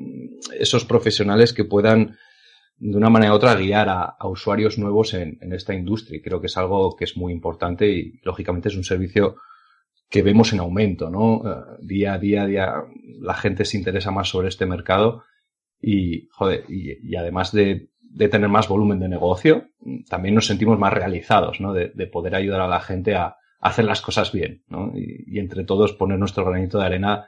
esos 0.58 0.86
profesionales 0.86 1.54
que 1.54 1.66
puedan 1.66 2.18
de 2.80 2.96
una 2.96 3.10
manera 3.10 3.34
u 3.34 3.36
otra 3.38 3.56
guiar 3.56 3.90
a, 3.90 4.04
a 4.04 4.28
usuarios 4.28 4.78
nuevos 4.78 5.16
en, 5.16 5.40
en, 5.42 5.52
esta 5.54 5.74
industria. 5.74 6.22
Creo 6.24 6.40
que 6.40 6.46
es 6.46 6.58
algo 6.58 6.96
que 6.96 7.06
es 7.06 7.18
muy 7.18 7.34
importante 7.34 7.90
y 7.90 8.20
lógicamente 8.24 8.70
es 8.70 8.76
un 8.76 8.84
servicio 8.84 9.38
que 10.10 10.22
vemos 10.22 10.54
en 10.54 10.60
aumento, 10.60 11.10
¿no? 11.10 11.38
Uh, 11.38 11.78
día 11.82 12.14
a 12.14 12.20
día, 12.20 12.46
día, 12.46 12.74
la 13.20 13.34
gente 13.34 13.66
se 13.66 13.78
interesa 13.78 14.12
más 14.12 14.30
sobre 14.30 14.48
este 14.48 14.66
mercado 14.66 15.24
y, 15.82 16.28
joder, 16.32 16.66
y, 16.70 17.16
además 17.16 17.52
de, 17.52 17.90
tener 18.18 18.50
más 18.50 18.68
volumen 18.68 19.00
de 19.00 19.10
negocio, 19.10 19.68
también 20.10 20.36
nos 20.36 20.48
sentimos 20.48 20.80
más 20.80 20.94
realizados, 20.94 21.60
¿no? 21.60 21.74
De, 21.74 21.92
de 21.94 22.08
poder 22.08 22.36
ayudar 22.36 22.62
a 22.62 22.68
la 22.68 22.80
gente 22.80 23.16
a, 23.16 23.26
a, 23.26 23.36
hacer 23.60 23.86
las 23.86 24.02
cosas 24.02 24.32
bien, 24.32 24.64
¿no? 24.70 24.92
Y, 24.96 25.36
y, 25.36 25.40
entre 25.40 25.66
todos 25.66 25.94
poner 25.94 26.18
nuestro 26.18 26.46
granito 26.46 26.80
de 26.80 26.86
arena 26.86 27.28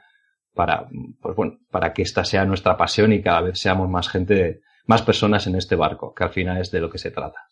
para, 0.54 0.88
pues 1.20 1.36
bueno, 1.36 1.58
para 1.70 1.92
que 1.92 2.02
esta 2.02 2.24
sea 2.24 2.44
nuestra 2.44 2.76
pasión 2.76 3.12
y 3.12 3.22
cada 3.22 3.42
vez 3.42 3.58
seamos 3.58 3.88
más 3.88 4.08
gente, 4.08 4.62
más 4.86 5.02
personas 5.02 5.46
en 5.46 5.54
este 5.54 5.76
barco, 5.76 6.12
que 6.14 6.24
al 6.24 6.30
final 6.30 6.58
es 6.60 6.70
de 6.70 6.80
lo 6.80 6.90
que 6.90 6.98
se 6.98 7.10
trata. 7.10 7.49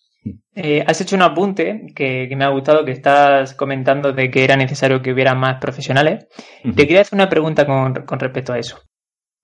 Eh, 0.54 0.84
has 0.86 1.00
hecho 1.00 1.16
un 1.16 1.22
apunte 1.22 1.86
que, 1.94 2.26
que, 2.28 2.36
me 2.36 2.44
ha 2.44 2.48
gustado, 2.48 2.84
que 2.84 2.92
estás 2.92 3.54
comentando 3.54 4.12
de 4.12 4.30
que 4.30 4.44
era 4.44 4.56
necesario 4.56 5.00
que 5.00 5.12
hubiera 5.12 5.34
más 5.34 5.60
profesionales. 5.60 6.26
Uh 6.64 6.68
-huh. 6.68 6.74
Te 6.74 6.86
quería 6.86 7.02
hacer 7.02 7.16
una 7.16 7.28
pregunta 7.28 7.64
con, 7.64 7.94
con 8.04 8.18
respecto 8.18 8.52
a 8.52 8.58
eso. 8.58 8.82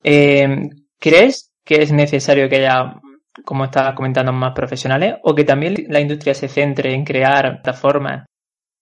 Eh, 0.03 0.69
¿Crees 0.99 1.53
que 1.65 1.83
es 1.83 1.93
necesario 1.93 2.49
que 2.49 2.57
haya, 2.57 3.01
como 3.45 3.65
estabas 3.65 3.95
comentando, 3.95 4.33
más 4.33 4.53
profesionales 4.55 5.17
o 5.23 5.35
que 5.35 5.45
también 5.45 5.87
la 5.89 6.01
industria 6.01 6.35
se 6.35 6.49
centre 6.49 6.93
en 6.93 7.05
crear 7.05 7.63
plataformas 7.63 8.27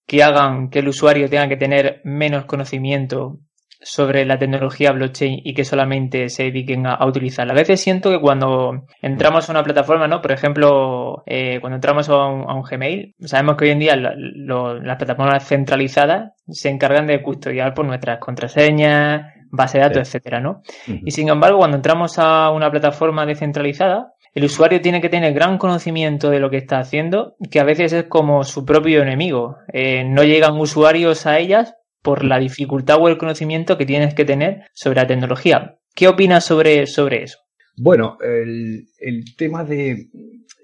que 0.06 0.22
hagan 0.22 0.68
que 0.68 0.80
el 0.80 0.88
usuario 0.88 1.28
tenga 1.28 1.48
que 1.48 1.56
tener 1.56 2.00
menos 2.04 2.44
conocimiento 2.46 3.38
sobre 3.82 4.24
la 4.24 4.38
tecnología 4.38 4.92
blockchain 4.92 5.40
y 5.44 5.54
que 5.54 5.64
solamente 5.64 6.28
se 6.28 6.44
dediquen 6.44 6.86
a, 6.86 6.94
a, 6.94 7.06
utilizarla. 7.06 7.52
A 7.52 7.56
veces 7.56 7.80
siento 7.80 8.10
que 8.10 8.20
cuando 8.20 8.84
entramos 9.00 9.48
a 9.48 9.52
una 9.52 9.62
plataforma, 9.62 10.06
¿no? 10.06 10.22
Por 10.22 10.32
ejemplo, 10.32 11.22
eh, 11.26 11.58
cuando 11.60 11.76
entramos 11.76 12.08
a 12.08 12.26
un, 12.26 12.48
a 12.48 12.54
un, 12.54 12.62
Gmail, 12.62 13.14
sabemos 13.20 13.56
que 13.56 13.64
hoy 13.66 13.70
en 13.72 13.78
día 13.80 13.96
lo, 13.96 14.10
lo, 14.16 14.80
las 14.80 14.96
plataformas 14.96 15.46
centralizadas 15.46 16.32
se 16.48 16.70
encargan 16.70 17.06
de 17.06 17.22
custodiar 17.22 17.74
por 17.74 17.84
nuestras 17.84 18.18
contraseñas, 18.18 19.32
base 19.50 19.78
de 19.78 19.84
datos, 19.84 20.08
sí. 20.08 20.16
etcétera, 20.16 20.40
¿no? 20.40 20.62
Uh 20.88 20.92
-huh. 20.92 21.00
Y 21.04 21.10
sin 21.10 21.28
embargo, 21.28 21.58
cuando 21.58 21.76
entramos 21.76 22.18
a 22.18 22.50
una 22.50 22.70
plataforma 22.70 23.26
descentralizada, 23.26 24.12
el 24.34 24.44
usuario 24.44 24.80
tiene 24.80 25.02
que 25.02 25.10
tener 25.10 25.34
gran 25.34 25.58
conocimiento 25.58 26.30
de 26.30 26.40
lo 26.40 26.48
que 26.48 26.56
está 26.56 26.78
haciendo, 26.78 27.34
que 27.50 27.60
a 27.60 27.64
veces 27.64 27.92
es 27.92 28.04
como 28.04 28.44
su 28.44 28.64
propio 28.64 29.02
enemigo. 29.02 29.58
Eh, 29.72 30.04
no 30.04 30.22
llegan 30.22 30.58
usuarios 30.58 31.26
a 31.26 31.38
ellas 31.38 31.74
por 32.02 32.24
la 32.24 32.38
dificultad 32.38 32.98
o 33.00 33.08
el 33.08 33.18
conocimiento 33.18 33.78
que 33.78 33.86
tienes 33.86 34.14
que 34.14 34.24
tener 34.24 34.64
sobre 34.74 35.00
la 35.00 35.06
tecnología. 35.06 35.78
¿Qué 35.94 36.08
opinas 36.08 36.44
sobre, 36.44 36.86
sobre 36.86 37.22
eso? 37.22 37.38
Bueno, 37.76 38.18
el, 38.20 38.86
el 38.98 39.36
tema 39.36 39.64
de... 39.64 40.08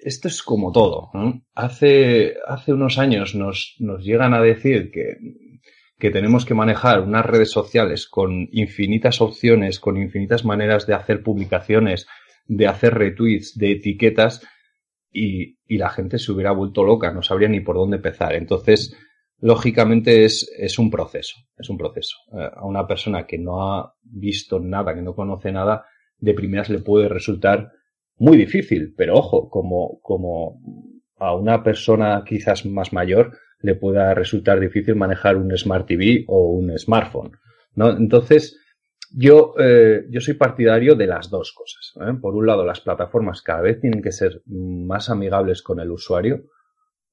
Esto 0.03 0.29
es 0.29 0.43
como 0.43 0.73
todo. 0.73 1.11
Hace, 1.55 2.35
hace 2.47 2.73
unos 2.73 2.99
años 2.99 3.35
nos, 3.35 3.75
nos 3.79 4.05
llegan 4.05 4.33
a 4.33 4.41
decir 4.41 4.91
que, 4.93 5.17
que 5.99 6.11
tenemos 6.11 6.45
que 6.45 6.55
manejar 6.55 7.01
unas 7.01 7.27
redes 7.27 7.51
sociales 7.51 8.09
con 8.09 8.49
infinitas 8.53 9.21
opciones, 9.21 9.81
con 9.81 9.97
infinitas 9.97 10.45
maneras 10.45 10.87
de 10.87 10.95
hacer 10.95 11.23
publicaciones, 11.23 12.07
de 12.47 12.69
hacer 12.69 12.95
retweets, 12.95 13.59
de 13.59 13.73
etiquetas, 13.73 14.47
y, 15.11 15.59
y, 15.67 15.79
la 15.79 15.89
gente 15.89 16.19
se 16.19 16.31
hubiera 16.31 16.53
vuelto 16.53 16.85
loca, 16.85 17.13
no 17.13 17.23
sabría 17.23 17.49
ni 17.49 17.61
por 17.61 17.77
dónde 17.77 17.97
empezar. 17.97 18.35
Entonces, 18.35 18.95
lógicamente 19.41 20.25
es, 20.25 20.51
es 20.59 20.79
un 20.79 20.91
proceso, 20.91 21.37
es 21.57 21.69
un 21.71 21.79
proceso. 21.79 22.17
Eh, 22.33 22.51
a 22.55 22.67
una 22.67 22.87
persona 22.87 23.27
que 23.27 23.39
no 23.39 23.73
ha 23.73 23.95
visto 24.03 24.59
nada, 24.61 24.95
que 24.95 25.03
no 25.03 25.15
conoce 25.15 25.53
nada, 25.53 25.85
de 26.19 26.35
primeras 26.35 26.71
le 26.71 26.81
puede 26.81 27.09
resultar 27.09 27.73
muy 28.17 28.37
difícil, 28.37 28.95
pero 28.97 29.15
ojo, 29.15 29.49
como, 29.49 30.01
como 30.01 30.61
a 31.17 31.35
una 31.35 31.63
persona 31.63 32.25
quizás 32.27 32.67
más 32.67 32.93
mayor 32.93 33.37
le 33.61 33.75
pueda 33.75 34.15
resultar 34.15 34.61
difícil 34.61 34.97
manejar 34.97 35.37
un 35.37 35.57
Smart 35.57 35.87
TV 35.87 36.25
o 36.29 36.51
un 36.53 36.77
smartphone, 36.79 37.33
¿no? 37.75 37.91
Entonces, 37.91 38.59
yo, 39.11 39.55
eh, 39.59 40.05
yo 40.11 40.21
soy 40.21 40.35
partidario 40.35 40.95
de 40.95 41.07
las 41.07 41.31
dos 41.31 41.53
cosas. 41.53 41.95
¿eh? 42.07 42.15
Por 42.21 42.35
un 42.35 42.47
lado, 42.47 42.65
las 42.65 42.81
plataformas 42.81 43.43
cada 43.43 43.63
vez 43.63 43.81
tienen 43.81 44.03
que 44.03 44.13
ser 44.13 44.43
más 44.47 45.11
amigables 45.11 45.63
con 45.63 45.81
el 45.81 45.91
usuario, 45.91 46.45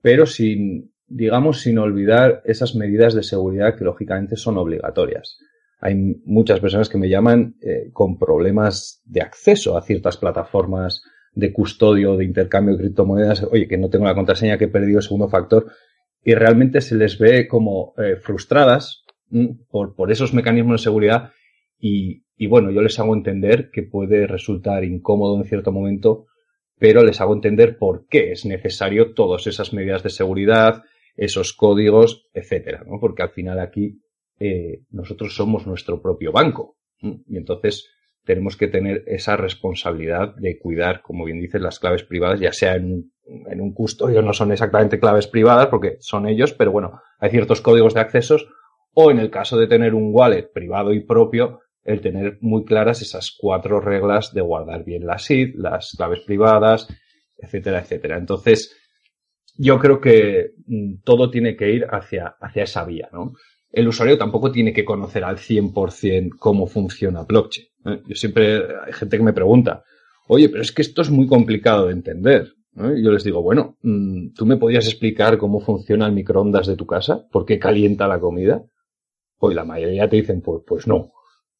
pero 0.02 0.26
sin, 0.26 0.94
digamos, 1.08 1.62
sin 1.62 1.78
olvidar 1.78 2.42
esas 2.46 2.76
medidas 2.76 3.14
de 3.14 3.24
seguridad 3.24 3.76
que 3.78 3.86
lógicamente 3.86 4.36
son 4.36 4.58
obligatorias. 4.58 5.38
Hay 5.80 5.96
muchas 6.26 6.60
personas 6.60 6.90
que 6.90 6.98
me 6.98 7.10
llaman 7.10 7.56
eh, 7.62 7.90
con 7.92 8.18
problemas 8.18 9.02
de 9.06 9.22
acceso 9.22 9.78
a 9.78 9.82
ciertas 9.82 10.18
plataformas 10.18 11.04
de 11.34 11.52
custodio, 11.52 12.18
de 12.18 12.26
intercambio 12.26 12.76
de 12.76 12.84
criptomonedas. 12.84 13.44
Oye, 13.44 13.68
que 13.68 13.78
no 13.78 13.90
tengo 13.90 14.06
la 14.06 14.16
contraseña, 14.16 14.58
que 14.58 14.66
he 14.66 14.70
perdido 14.70 15.00
el 15.00 15.04
segundo 15.04 15.28
factor. 15.28 15.68
Y 16.24 16.34
realmente 16.34 16.82
se 16.82 16.96
les 16.96 17.20
ve 17.20 17.48
como 17.48 17.94
eh, 17.98 18.16
frustradas 18.16 19.04
por, 19.70 19.96
por 19.96 20.12
esos 20.12 20.34
mecanismos 20.34 20.82
de 20.82 20.84
seguridad 20.84 21.32
y, 21.78 22.24
y 22.38 22.48
bueno, 22.48 22.72
yo 22.72 22.82
les 22.82 23.00
hago 23.00 23.14
entender 23.14 23.70
que 23.72 23.84
puede 23.84 24.28
resultar 24.28 24.84
incómodo 24.84 25.38
en 25.38 25.46
cierto 25.46 25.72
momento, 25.72 26.26
pero 26.78 27.04
les 27.04 27.22
hago 27.22 27.34
entender 27.34 27.78
por 27.78 28.08
qué 28.08 28.32
es 28.32 28.46
necesario 28.46 29.14
todas 29.14 29.48
esas 29.48 29.74
medidas 29.74 30.04
de 30.04 30.10
seguridad, 30.10 30.84
esos 31.16 31.54
códigos, 31.54 32.28
etcétera, 32.34 32.84
¿no? 32.86 33.00
Porque 33.00 33.24
al 33.24 33.32
final 33.32 33.60
aquí 33.60 34.02
eh, 34.40 34.82
nosotros 34.90 35.36
somos 35.36 35.66
nuestro 35.66 36.02
propio 36.02 36.32
banco 36.32 36.78
y 37.02 37.38
entonces 37.38 37.90
tenemos 38.24 38.58
que 38.58 38.68
tener 38.68 39.04
esa 39.06 39.38
responsabilidad 39.38 40.36
de 40.36 40.58
cuidar, 40.58 41.02
como 41.02 41.26
bien 41.26 41.40
dices, 41.40 41.62
las 41.62 41.80
claves 41.80 42.04
privadas, 42.04 42.40
ya 42.40 42.52
sea 42.52 42.76
en, 42.76 43.12
en 43.26 43.62
un 43.62 43.74
custodio, 43.74 44.22
no 44.22 44.34
son 44.34 44.52
exactamente 44.52 45.00
claves 45.00 45.28
privadas 45.28 45.68
porque 45.68 45.98
son 46.00 46.28
ellos, 46.28 46.54
pero 46.54 46.72
bueno, 46.72 47.02
hay 47.20 47.30
ciertos 47.30 47.62
códigos 47.62 47.94
de 47.94 48.00
accesos 48.00 48.48
o 48.94 49.12
en 49.12 49.20
el 49.20 49.30
caso 49.30 49.58
de 49.58 49.68
tener 49.68 49.94
un 49.94 50.10
wallet 50.12 50.52
privado 50.52 50.94
y 50.94 51.02
propio, 51.02 51.60
el 51.84 52.02
tener 52.02 52.40
muy 52.42 52.66
claras 52.66 53.02
esas 53.02 53.36
cuatro 53.38 53.80
reglas 53.80 54.34
de 54.34 54.42
guardar 54.42 54.84
bien 54.84 55.06
la 55.06 55.20
SID, 55.20 55.56
las 55.56 55.94
claves 55.96 56.22
privadas, 56.22 56.88
etcétera, 57.38 57.80
etcétera. 57.80 58.18
Entonces, 58.18 58.76
yo 59.58 59.80
creo 59.80 60.02
que 60.02 60.52
mm, 60.68 60.96
todo 61.04 61.30
tiene 61.30 61.56
que 61.56 61.72
ir 61.72 61.86
hacia, 61.90 62.36
hacia 62.40 62.64
esa 62.64 62.86
vía, 62.86 63.10
¿no? 63.12 63.34
El 63.72 63.88
usuario 63.88 64.18
tampoco 64.18 64.52
tiene 64.52 64.72
que 64.72 64.86
conocer 64.86 65.24
al 65.24 65.38
100% 65.38 66.38
cómo 66.40 66.66
funciona 66.66 67.24
blockchain. 67.24 67.68
¿eh? 67.86 68.02
Yo 68.08 68.16
siempre, 68.16 68.62
hay 68.86 68.94
gente 68.94 69.18
que 69.18 69.24
me 69.24 69.34
pregunta, 69.34 69.84
oye, 70.28 70.48
pero 70.48 70.62
es 70.62 70.72
que 70.72 70.82
esto 70.82 71.02
es 71.02 71.10
muy 71.10 71.28
complicado 71.28 71.88
de 71.88 71.94
entender. 71.94 72.54
Y 72.78 73.04
yo 73.04 73.12
les 73.12 73.24
digo, 73.24 73.42
bueno, 73.42 73.78
mm, 73.82 74.34
¿tú 74.34 74.46
me 74.46 74.58
podrías 74.58 74.86
explicar 74.86 75.38
cómo 75.38 75.62
funciona 75.62 76.06
el 76.06 76.14
microondas 76.14 76.68
de 76.68 76.76
tu 76.76 76.86
casa? 76.86 77.26
¿Por 77.32 77.46
qué 77.46 77.58
calienta 77.58 78.08
la 78.08 78.20
comida? 78.20 78.64
Hoy 79.40 79.54
la 79.54 79.64
mayoría 79.64 80.10
te 80.10 80.18
dicen, 80.18 80.42
pues, 80.42 80.64
pues 80.66 80.88
no. 80.88 81.12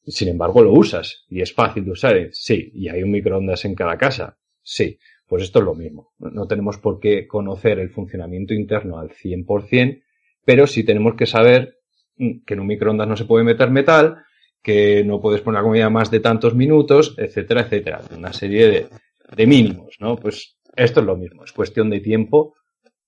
Sin 0.06 0.28
embargo, 0.28 0.62
lo 0.62 0.74
usas 0.74 1.26
y 1.30 1.42
es 1.42 1.54
fácil 1.54 1.86
de 1.86 1.92
usar. 1.92 2.30
Sí, 2.32 2.70
y 2.74 2.90
hay 2.90 3.02
un 3.02 3.12
microondas 3.12 3.66
en 3.66 3.76
cada 3.76 3.98
casa. 3.98 4.38
Sí. 4.62 4.98
Pues 5.28 5.44
esto 5.44 5.60
es 5.60 5.66
lo 5.66 5.74
mismo. 5.74 6.14
No 6.20 6.48
tenemos 6.48 6.78
por 6.78 7.00
qué 7.00 7.28
conocer 7.28 7.80
el 7.80 7.90
funcionamiento 7.90 8.54
interno 8.54 9.00
al 9.00 9.10
100%, 9.10 10.04
pero 10.46 10.68
sí 10.68 10.84
tenemos 10.84 11.16
que 11.16 11.26
saber 11.26 11.80
mm, 12.18 12.44
que 12.46 12.54
en 12.54 12.60
un 12.60 12.68
microondas 12.68 13.08
no 13.08 13.18
se 13.18 13.26
puede 13.26 13.44
meter 13.44 13.72
metal, 13.72 14.18
que 14.62 15.04
no 15.04 15.22
puedes 15.22 15.42
poner 15.42 15.60
la 15.60 15.64
comida 15.64 15.90
más 15.90 16.12
de 16.12 16.20
tantos 16.20 16.56
minutos, 16.56 17.16
etcétera, 17.18 17.62
etcétera. 17.62 18.02
Una 18.16 18.34
serie 18.34 18.68
de, 18.68 18.88
de 19.36 19.48
mínimos, 19.48 19.98
¿no? 20.00 20.16
Pues 20.16 20.58
esto 20.76 21.00
es 21.00 21.06
lo 21.06 21.16
mismo. 21.16 21.44
Es 21.44 21.52
cuestión 21.52 21.90
de 21.90 22.00
tiempo 22.00 22.56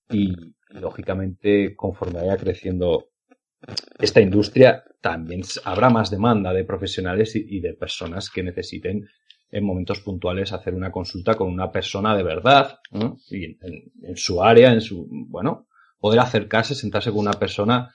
y, 0.09 0.35
lógicamente, 0.69 1.75
conforme 1.75 2.19
vaya 2.19 2.37
creciendo 2.37 3.09
esta 3.99 4.21
industria, 4.21 4.83
también 5.01 5.41
habrá 5.63 5.89
más 5.89 6.11
demanda 6.11 6.53
de 6.53 6.63
profesionales 6.63 7.35
y, 7.35 7.57
y 7.57 7.59
de 7.59 7.73
personas 7.73 8.29
que 8.29 8.43
necesiten 8.43 9.07
en 9.49 9.63
momentos 9.63 9.99
puntuales 10.01 10.53
hacer 10.53 10.73
una 10.73 10.91
consulta 10.91 11.35
con 11.35 11.47
una 11.47 11.71
persona 11.71 12.15
de 12.15 12.23
verdad, 12.23 12.79
y 13.29 13.45
en, 13.45 14.15
su 14.15 14.43
área, 14.43 14.73
en 14.73 14.81
su, 14.81 15.07
bueno, 15.09 15.67
poder 15.99 16.19
acercarse, 16.19 16.75
sentarse 16.75 17.11
con 17.11 17.19
una 17.19 17.33
persona 17.33 17.93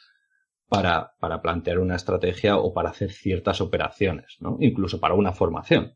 para, 0.69 1.13
para 1.21 1.43
plantear 1.43 1.79
una 1.79 1.97
estrategia 1.97 2.57
o 2.57 2.73
para 2.73 2.91
hacer 2.91 3.13
ciertas 3.13 3.61
operaciones, 3.61 4.37
¿no? 4.41 4.57
Incluso 4.61 4.99
para 4.99 5.15
una 5.15 5.33
formación. 5.33 5.95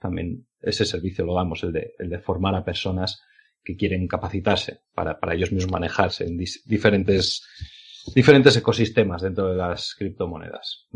También 0.00 0.46
ese 0.60 0.86
servicio 0.86 1.26
lo 1.26 1.34
damos, 1.34 1.62
el 1.62 1.72
de, 1.72 1.92
el 1.98 2.08
de 2.08 2.18
formar 2.18 2.54
a 2.54 2.64
personas 2.64 3.22
que 3.62 3.76
quieren 3.76 4.08
capacitarse 4.08 4.80
para, 4.94 5.18
para 5.20 5.34
ellos 5.34 5.52
mismos 5.52 5.72
manejarse 5.72 6.24
en 6.24 6.38
diferentes, 6.38 7.46
diferentes 8.14 8.56
ecosistemas 8.56 9.22
dentro 9.22 9.50
de 9.50 9.56
las 9.56 9.94
criptomonedas. 9.94 10.86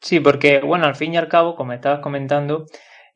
Sí, 0.00 0.20
porque, 0.20 0.60
bueno, 0.60 0.86
al 0.86 0.94
fin 0.94 1.14
y 1.14 1.16
al 1.16 1.28
cabo, 1.28 1.56
como 1.56 1.72
estabas 1.72 2.00
comentando, 2.00 2.66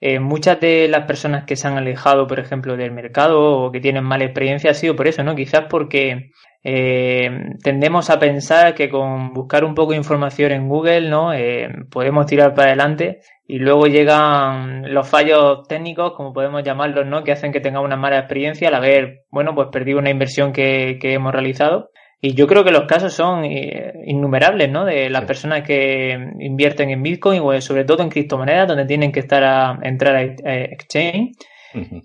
eh, 0.04 0.18
muchas 0.18 0.58
de 0.58 0.88
las 0.88 1.06
personas 1.06 1.44
que 1.44 1.54
se 1.54 1.68
han 1.68 1.78
alejado, 1.78 2.26
por 2.26 2.40
ejemplo, 2.40 2.76
del 2.76 2.90
mercado 2.90 3.40
o 3.40 3.70
que 3.70 3.78
tienen 3.78 4.02
mala 4.02 4.24
experiencia 4.24 4.72
ha 4.72 4.74
sido 4.74 4.96
por 4.96 5.06
eso, 5.06 5.22
¿no? 5.22 5.36
Quizás 5.36 5.66
porque 5.70 6.32
eh, 6.64 7.30
tendemos 7.62 8.10
a 8.10 8.18
pensar 8.18 8.74
que 8.74 8.90
con 8.90 9.32
buscar 9.32 9.64
un 9.64 9.76
poco 9.76 9.92
de 9.92 9.98
información 9.98 10.50
en 10.50 10.68
Google, 10.68 11.08
¿no? 11.08 11.32
Eh, 11.32 11.68
podemos 11.88 12.26
tirar 12.26 12.52
para 12.52 12.70
adelante 12.70 13.20
y 13.46 13.60
luego 13.60 13.86
llegan 13.86 14.92
los 14.92 15.08
fallos 15.08 15.68
técnicos, 15.68 16.14
como 16.16 16.32
podemos 16.32 16.64
llamarlos, 16.64 17.06
¿no? 17.06 17.22
Que 17.22 17.30
hacen 17.30 17.52
que 17.52 17.60
tengamos 17.60 17.86
una 17.86 17.96
mala 17.96 18.18
experiencia 18.18 18.66
al 18.66 18.74
haber, 18.74 19.20
bueno, 19.30 19.54
pues 19.54 19.68
perdido 19.70 20.00
una 20.00 20.10
inversión 20.10 20.52
que, 20.52 20.98
que 21.00 21.12
hemos 21.12 21.30
realizado. 21.30 21.90
Y 22.24 22.34
yo 22.34 22.46
creo 22.46 22.62
que 22.62 22.70
los 22.70 22.86
casos 22.86 23.12
son 23.12 23.44
eh, 23.44 23.94
innumerables, 24.06 24.70
¿no? 24.70 24.84
De 24.84 25.10
las 25.10 25.24
personas 25.24 25.66
que 25.66 26.16
invierten 26.38 26.90
en 26.90 27.02
Bitcoin 27.02 27.42
o 27.42 27.60
sobre 27.60 27.84
todo 27.84 28.04
en 28.04 28.10
criptomonedas 28.10 28.68
donde 28.68 28.84
tienen 28.84 29.10
que 29.10 29.18
estar 29.18 29.42
a 29.42 29.76
entrar 29.82 30.14
a, 30.14 30.22
exchange. 30.22 31.32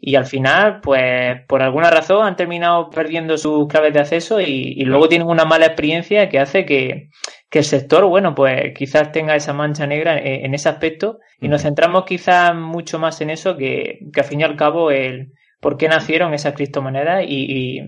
Y 0.01 0.15
al 0.15 0.25
final, 0.25 0.79
pues 0.81 1.41
por 1.47 1.61
alguna 1.61 1.91
razón 1.91 2.25
han 2.25 2.35
terminado 2.35 2.89
perdiendo 2.89 3.37
sus 3.37 3.67
claves 3.67 3.93
de 3.93 3.99
acceso 3.99 4.41
y, 4.41 4.83
luego 4.85 5.07
tienen 5.07 5.27
una 5.27 5.45
mala 5.45 5.67
experiencia 5.67 6.29
que 6.29 6.39
hace 6.39 6.65
que, 6.65 7.09
el 7.51 7.63
sector, 7.63 8.05
bueno, 8.05 8.33
pues 8.33 8.73
quizás 8.75 9.11
tenga 9.11 9.35
esa 9.35 9.53
mancha 9.53 9.85
negra 9.85 10.17
en, 10.17 10.51
ese 10.55 10.67
aspecto. 10.67 11.19
Y 11.39 11.47
nos 11.47 11.61
centramos 11.61 12.05
quizás 12.05 12.55
mucho 12.55 12.97
más 12.97 13.21
en 13.21 13.29
eso 13.29 13.55
que, 13.55 13.99
que 14.11 14.21
al 14.21 14.25
fin 14.25 14.41
y 14.41 14.45
al 14.45 14.55
cabo 14.55 14.89
el 14.89 15.33
por 15.59 15.77
qué 15.77 15.87
nacieron 15.87 16.33
esas 16.33 16.55
criptomonedas 16.55 17.23
y 17.27 17.87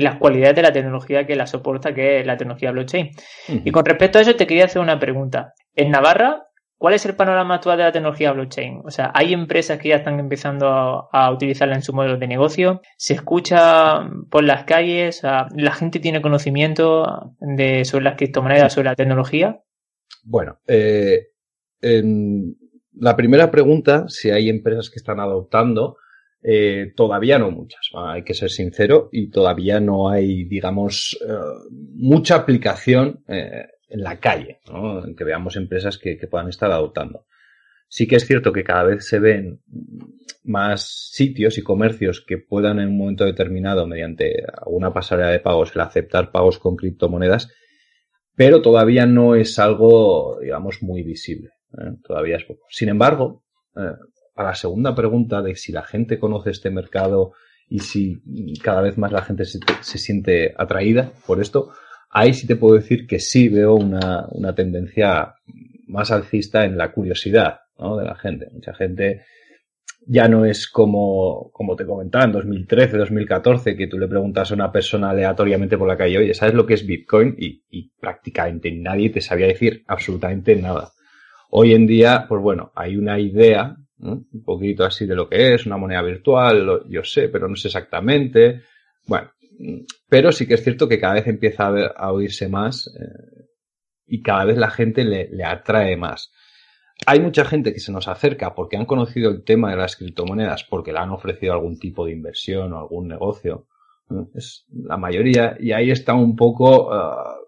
las 0.00 0.16
cualidades 0.16 0.56
de 0.56 0.62
la 0.62 0.72
tecnología 0.72 1.26
que 1.26 1.36
la 1.36 1.46
soporta, 1.46 1.94
que 1.94 2.20
es 2.20 2.26
la 2.26 2.36
tecnología 2.36 2.72
blockchain. 2.72 3.10
Y 3.48 3.70
con 3.70 3.84
respecto 3.84 4.18
a 4.18 4.22
eso, 4.22 4.34
te 4.34 4.46
quería 4.46 4.64
hacer 4.64 4.80
una 4.80 4.98
pregunta. 4.98 5.54
En 5.74 5.90
Navarra, 5.90 6.46
¿cuál 6.78 6.94
es 6.94 7.04
el 7.06 7.14
panorama 7.14 7.56
actual 7.56 7.78
de 7.78 7.84
la 7.84 7.92
tecnología 7.92 8.32
blockchain? 8.32 8.82
O 8.84 8.90
sea, 8.90 9.12
¿hay 9.14 9.32
empresas 9.32 9.78
que 9.78 9.90
ya 9.90 9.96
están 9.96 10.18
empezando 10.18 11.08
a, 11.12 11.30
utilizarla 11.30 11.74
en 11.74 11.82
su 11.82 11.92
modelo 11.92 12.16
de 12.16 12.26
negocio? 12.26 12.80
¿Se 12.96 13.14
escucha 13.14 14.08
por 14.30 14.44
las 14.44 14.64
calles? 14.64 15.22
¿La 15.22 15.72
gente 15.72 16.00
tiene 16.00 16.22
conocimiento 16.22 17.34
de, 17.40 17.84
sobre 17.84 18.04
las 18.04 18.16
criptomonedas, 18.16 18.72
sobre 18.72 18.88
la 18.88 18.96
tecnología? 18.96 19.60
Bueno, 20.24 20.58
eh, 20.66 21.28
en 21.80 22.56
la 22.94 23.16
primera 23.16 23.50
pregunta, 23.50 24.04
si 24.08 24.30
hay 24.30 24.48
empresas 24.48 24.90
que 24.90 24.98
están 24.98 25.20
adoptando, 25.20 25.96
eh, 26.44 26.92
todavía 26.96 27.38
no 27.38 27.52
muchas, 27.52 27.88
hay 27.94 28.24
que 28.24 28.34
ser 28.34 28.50
sincero, 28.50 29.08
y 29.12 29.30
todavía 29.30 29.78
no 29.78 30.08
hay, 30.08 30.44
digamos, 30.44 31.16
eh, 31.26 31.32
mucha 31.70 32.34
aplicación 32.34 33.22
eh, 33.28 33.66
en 33.88 34.02
la 34.02 34.18
calle, 34.18 34.58
¿no? 34.68 35.04
en 35.04 35.14
que 35.14 35.22
veamos 35.22 35.56
empresas 35.56 35.98
que, 35.98 36.18
puedan 36.28 36.48
estar 36.48 36.70
adoptando. 36.72 37.26
Sí 37.88 38.08
que 38.08 38.16
es 38.16 38.26
cierto 38.26 38.52
que 38.52 38.64
cada 38.64 38.84
vez 38.84 39.06
se 39.06 39.20
ven 39.20 39.60
más 40.44 41.10
sitios 41.12 41.58
y 41.58 41.62
comercios 41.62 42.24
que 42.26 42.38
puedan 42.38 42.80
en 42.80 42.88
un 42.88 42.98
momento 42.98 43.24
determinado, 43.24 43.86
mediante 43.86 44.42
alguna 44.60 44.92
pasarela 44.92 45.30
de 45.30 45.40
pagos, 45.40 45.72
el 45.74 45.82
aceptar 45.82 46.32
pagos 46.32 46.58
con 46.58 46.74
criptomonedas, 46.74 47.52
pero 48.34 48.62
todavía 48.62 49.06
no 49.06 49.36
es 49.36 49.58
algo, 49.58 50.38
digamos, 50.40 50.82
muy 50.82 51.02
visible. 51.02 51.50
Todavía 52.02 52.36
es 52.36 52.44
poco. 52.44 52.66
Sin 52.70 52.88
embargo, 52.88 53.44
a 54.34 54.44
la 54.44 54.54
segunda 54.54 54.94
pregunta 54.94 55.42
de 55.42 55.56
si 55.56 55.72
la 55.72 55.82
gente 55.82 56.18
conoce 56.18 56.50
este 56.50 56.70
mercado 56.70 57.32
y 57.68 57.80
si 57.80 58.22
cada 58.62 58.82
vez 58.82 58.98
más 58.98 59.12
la 59.12 59.22
gente 59.22 59.44
se, 59.44 59.58
siente 59.98 60.54
atraída 60.56 61.12
por 61.26 61.40
esto, 61.40 61.70
ahí 62.10 62.34
sí 62.34 62.46
te 62.46 62.56
puedo 62.56 62.74
decir 62.74 63.06
que 63.06 63.18
sí 63.18 63.48
veo 63.48 63.74
una, 63.74 64.26
una 64.30 64.54
tendencia 64.54 65.34
más 65.86 66.10
alcista 66.10 66.64
en 66.64 66.76
la 66.76 66.92
curiosidad 66.92 67.60
¿no? 67.78 67.96
de 67.96 68.04
la 68.04 68.14
gente. 68.14 68.48
Mucha 68.52 68.74
gente 68.74 69.22
ya 70.06 70.28
no 70.28 70.44
es 70.44 70.68
como, 70.68 71.50
como 71.52 71.76
te 71.76 71.86
comentaba 71.86 72.24
en 72.24 72.32
2013, 72.32 72.96
2014, 72.96 73.76
que 73.76 73.86
tú 73.86 73.98
le 73.98 74.08
preguntas 74.08 74.50
a 74.50 74.54
una 74.54 74.72
persona 74.72 75.10
aleatoriamente 75.10 75.78
por 75.78 75.88
la 75.88 75.96
calle, 75.96 76.18
oye, 76.18 76.34
¿sabes 76.34 76.54
lo 76.54 76.66
que 76.66 76.74
es 76.74 76.86
Bitcoin? 76.86 77.36
Y, 77.38 77.64
y 77.70 77.90
prácticamente 78.00 78.72
nadie 78.72 79.10
te 79.10 79.20
sabía 79.20 79.46
decir 79.46 79.84
absolutamente 79.86 80.56
nada. 80.56 80.90
Hoy 81.50 81.74
en 81.74 81.86
día, 81.86 82.26
pues 82.28 82.40
bueno, 82.42 82.72
hay 82.74 82.96
una 82.96 83.18
idea, 83.18 83.76
un 84.02 84.42
poquito 84.44 84.84
así 84.84 85.06
de 85.06 85.14
lo 85.14 85.28
que 85.28 85.54
es, 85.54 85.66
una 85.66 85.76
moneda 85.76 86.02
virtual, 86.02 86.82
yo 86.88 87.04
sé, 87.04 87.28
pero 87.28 87.48
no 87.48 87.56
sé 87.56 87.68
exactamente. 87.68 88.62
Bueno, 89.06 89.30
pero 90.08 90.32
sí 90.32 90.46
que 90.46 90.54
es 90.54 90.62
cierto 90.64 90.88
que 90.88 90.98
cada 90.98 91.14
vez 91.14 91.26
empieza 91.26 91.68
a, 91.68 92.12
oírse 92.12 92.48
más 92.48 92.88
eh, 92.88 93.46
y 94.06 94.22
cada 94.22 94.44
vez 94.44 94.58
la 94.58 94.70
gente 94.70 95.04
le, 95.04 95.28
le 95.30 95.44
atrae 95.44 95.96
más 95.96 96.32
hay 97.06 97.20
mucha 97.20 97.44
gente 97.44 97.72
que 97.72 97.80
se 97.80 97.92
nos 97.92 98.08
acerca 98.08 98.54
porque 98.54 98.76
han 98.76 98.86
conocido 98.86 99.30
el 99.30 99.44
tema 99.44 99.70
de 99.70 99.76
las 99.76 99.96
criptomonedas, 99.96 100.64
porque 100.64 100.92
le 100.92 100.98
han 100.98 101.10
ofrecido 101.10 101.52
algún 101.52 101.78
tipo 101.78 102.06
de 102.06 102.12
inversión 102.12 102.72
o 102.72 102.78
algún 102.78 103.08
negocio. 103.08 103.66
Es 104.34 104.66
la 104.70 104.96
mayoría, 104.96 105.56
y 105.58 105.72
ahí 105.72 105.90
está 105.90 106.14
un 106.14 106.36
poco, 106.36 106.92
ah, 106.92 107.38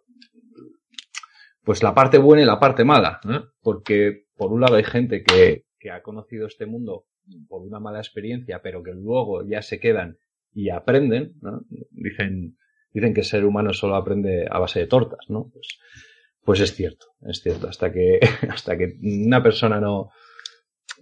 pues 1.63 1.83
la 1.83 1.95
parte 1.95 2.19
buena 2.19 2.43
y 2.43 2.47
la 2.47 2.59
parte 2.59 2.85
mala, 2.85 3.21
porque 3.63 4.25
por 4.37 4.53
un 4.53 4.61
lado 4.61 4.77
hay 4.77 4.85
gente 4.85 5.23
que, 5.23 5.64
que 5.85 5.91
ha 5.91 6.01
conocido 6.01 6.47
este 6.47 6.65
mundo 6.65 7.05
por 7.47 7.61
una 7.61 7.79
mala 7.79 7.99
experiencia, 7.99 8.63
pero 8.63 8.83
que 8.83 8.93
luego 8.93 9.47
ya 9.47 9.61
se 9.61 9.79
quedan 9.79 10.17
y 10.55 10.71
aprenden, 10.71 11.35
Dicen, 11.91 12.57
dicen 12.91 13.13
que 13.13 13.21
el 13.21 13.27
ser 13.27 13.45
humano 13.45 13.75
solo 13.75 13.97
aprende 13.97 14.47
a 14.51 14.59
base 14.59 14.81
de 14.81 14.87
tortas, 14.87 15.29
¿no? 15.29 15.51
Pues, 15.53 15.69
pues 16.43 16.61
es 16.61 16.75
cierto, 16.75 17.09
es 17.29 17.43
cierto. 17.43 17.69
Hasta 17.69 17.93
que, 17.93 18.19
hasta 18.49 18.79
que 18.79 18.95
una 19.03 19.43
persona 19.43 19.79
no, 19.79 20.09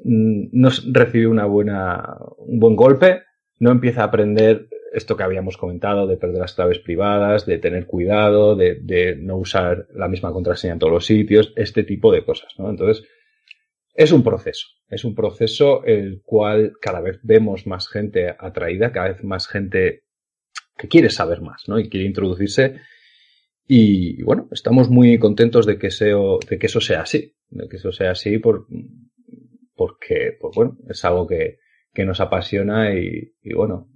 no 0.02 0.68
recibe 0.90 1.28
una 1.28 1.46
buena, 1.46 2.18
un 2.38 2.58
buen 2.58 2.74
golpe, 2.74 3.22
no 3.60 3.70
empieza 3.70 4.00
a 4.00 4.06
aprender 4.06 4.68
esto 4.92 5.16
que 5.16 5.22
habíamos 5.22 5.56
comentado, 5.56 6.08
de 6.08 6.16
perder 6.16 6.40
las 6.40 6.54
claves 6.54 6.80
privadas, 6.80 7.46
de 7.46 7.58
tener 7.58 7.86
cuidado, 7.86 8.56
de, 8.56 8.80
de 8.82 9.14
no 9.14 9.36
usar 9.36 9.86
la 9.94 10.08
misma 10.08 10.32
contraseña 10.32 10.72
en 10.72 10.80
todos 10.80 10.92
los 10.92 11.06
sitios, 11.06 11.52
este 11.54 11.84
tipo 11.84 12.10
de 12.10 12.24
cosas, 12.24 12.52
¿no? 12.58 12.68
Entonces, 12.68 13.06
es 13.94 14.12
un 14.12 14.22
proceso, 14.22 14.66
es 14.88 15.04
un 15.04 15.14
proceso 15.14 15.84
el 15.84 16.22
cual 16.22 16.72
cada 16.80 17.00
vez 17.00 17.20
vemos 17.22 17.66
más 17.66 17.88
gente 17.88 18.34
atraída, 18.38 18.92
cada 18.92 19.08
vez 19.08 19.24
más 19.24 19.46
gente 19.46 20.04
que 20.76 20.88
quiere 20.88 21.10
saber 21.10 21.42
más, 21.42 21.68
¿no? 21.68 21.78
Y 21.78 21.88
quiere 21.88 22.06
introducirse 22.06 22.80
y 23.66 24.22
bueno, 24.22 24.48
estamos 24.50 24.90
muy 24.90 25.18
contentos 25.18 25.66
de 25.66 25.78
que, 25.78 25.88
de 25.88 26.58
que 26.58 26.66
eso 26.66 26.80
sea 26.80 27.02
así, 27.02 27.34
de 27.48 27.68
que 27.68 27.76
eso 27.76 27.92
sea 27.92 28.10
así 28.10 28.38
por, 28.38 28.66
porque, 29.74 30.36
pues 30.40 30.54
bueno, 30.54 30.76
es 30.88 31.04
algo 31.04 31.26
que, 31.26 31.58
que 31.92 32.04
nos 32.04 32.20
apasiona 32.20 32.94
y, 32.94 33.34
y, 33.40 33.54
bueno, 33.54 33.88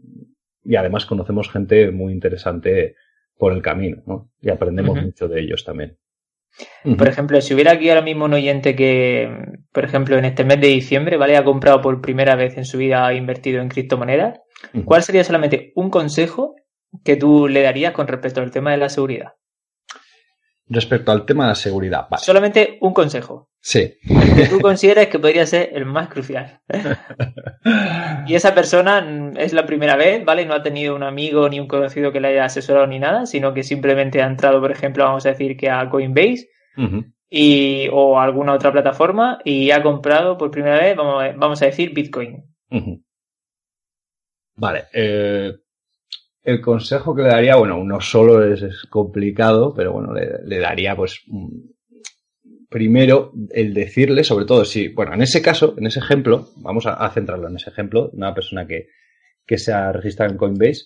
y 0.65 0.77
además 0.77 1.07
conocemos 1.07 1.51
gente 1.51 1.91
muy 1.91 2.13
interesante 2.13 2.97
por 3.37 3.53
el 3.53 3.63
camino, 3.63 4.03
¿no? 4.07 4.33
Y 4.41 4.51
aprendemos 4.51 5.03
mucho 5.03 5.29
de 5.29 5.41
ellos 5.41 5.65
también. 5.65 5.99
Por 6.97 7.09
ejemplo, 7.09 7.41
si 7.41 7.53
hubiera 7.53 7.73
aquí 7.73 7.89
ahora 7.89 8.03
mismo 8.03 8.25
un 8.25 8.35
oyente 8.35 8.75
que, 8.75 9.29
por 9.73 9.85
ejemplo, 9.85 10.17
en 10.17 10.25
este 10.25 10.45
mes 10.45 10.61
de 10.61 10.69
diciembre, 10.69 11.17
¿vale? 11.17 11.37
Ha 11.37 11.45
comprado 11.45 11.83
por 11.83 12.01
primera 12.01 12.37
vez 12.37 12.57
en 12.57 12.65
su 12.65 12.79
vida, 12.79 13.07
ha 13.07 13.15
invertido 13.15 13.61
en 13.61 13.69
criptomonedas, 13.69 14.41
¿cuál 14.85 15.03
sería 15.03 15.25
solamente 15.25 15.73
un 15.75 15.91
consejo 15.91 16.55
que 17.05 17.17
tú 17.17 17.49
le 17.49 17.63
darías 17.63 17.93
con 17.93 18.07
respecto 18.07 18.41
al 18.41 18.51
tema 18.51 18.71
de 18.71 18.79
la 18.79 18.89
seguridad? 18.89 19.33
Respecto 20.69 21.13
al 21.13 21.25
tema 21.25 21.45
de 21.45 21.51
la 21.51 21.55
seguridad, 21.55 22.09
Solamente 22.19 22.79
un 22.81 22.93
consejo. 22.93 23.51
Sí. 23.61 23.95
que 24.37 24.47
tú 24.49 24.61
consideras 24.61 25.07
que 25.07 25.19
podría 25.19 25.47
ser 25.47 25.71
el 25.73 25.87
más 25.87 26.09
crucial. 26.09 26.61
y 28.27 28.35
esa 28.35 28.53
persona 28.55 29.33
es 29.37 29.53
la 29.53 29.65
primera 29.65 29.97
vez, 29.97 30.25
¿vale? 30.25 30.45
No 30.45 30.55
ha 30.55 30.63
tenido 30.63 30.97
un 30.97 31.05
amigo 31.05 31.49
ni 31.49 31.61
un 31.61 31.69
conocido 31.69 32.11
que 32.11 32.21
le 32.21 32.29
haya 32.29 32.45
asesorado 32.45 32.87
ni 32.89 32.99
nada, 32.99 33.27
sino 33.27 33.55
que 33.55 33.63
simplemente 33.63 34.23
ha 34.23 34.27
entrado, 34.27 34.61
por 34.61 34.73
ejemplo, 34.73 35.05
vamos 35.05 35.25
a 35.27 35.31
decir 35.31 35.57
que 35.57 35.71
a 35.71 35.89
Coinbase 35.89 36.49
y, 37.31 37.89
o 37.93 38.19
a 38.19 38.25
alguna 38.25 38.53
otra 38.53 38.73
plataforma 38.73 39.39
y 39.45 39.71
ha 39.71 39.83
comprado 39.83 40.37
por 40.37 40.51
primera 40.51 40.81
vez, 40.81 40.97
vamos 40.97 41.23
a, 41.23 41.33
vamos 41.37 41.63
a 41.63 41.67
decir, 41.67 41.95
Bitcoin. 41.95 42.45
Vale. 44.57 44.85
Eh, 44.93 45.53
el 46.47 46.61
consejo 46.61 47.13
que 47.15 47.23
le 47.23 47.29
daría, 47.29 47.57
bueno, 47.57 47.77
uno 47.77 48.01
solo 48.01 48.45
es, 48.45 48.85
complicado, 48.89 49.75
pero 49.75 49.93
bueno, 49.93 50.15
le, 50.15 50.59
daría 50.61 50.95
pues 50.95 51.25
primero 52.71 53.33
el 53.51 53.75
decirle, 53.75 54.23
sobre 54.23 54.45
todo 54.45 54.65
si, 54.65 54.89
bueno, 54.89 55.13
en 55.15 55.23
ese 55.23 55.43
caso, 55.43 55.75
en 55.77 55.87
ese 55.87 55.99
ejemplo, 55.99 56.51
vamos 56.59 56.87
a, 56.87 57.11
centrarlo 57.11 57.49
en 57.49 57.57
ese 57.57 57.71
ejemplo, 57.71 58.11
una 58.13 58.33
persona 58.33 58.65
que, 58.65 58.87
que 59.45 59.59
se 59.59 59.73
ha 59.73 59.91
registrado 59.91 60.31
en 60.31 60.39
Coinbase, 60.39 60.85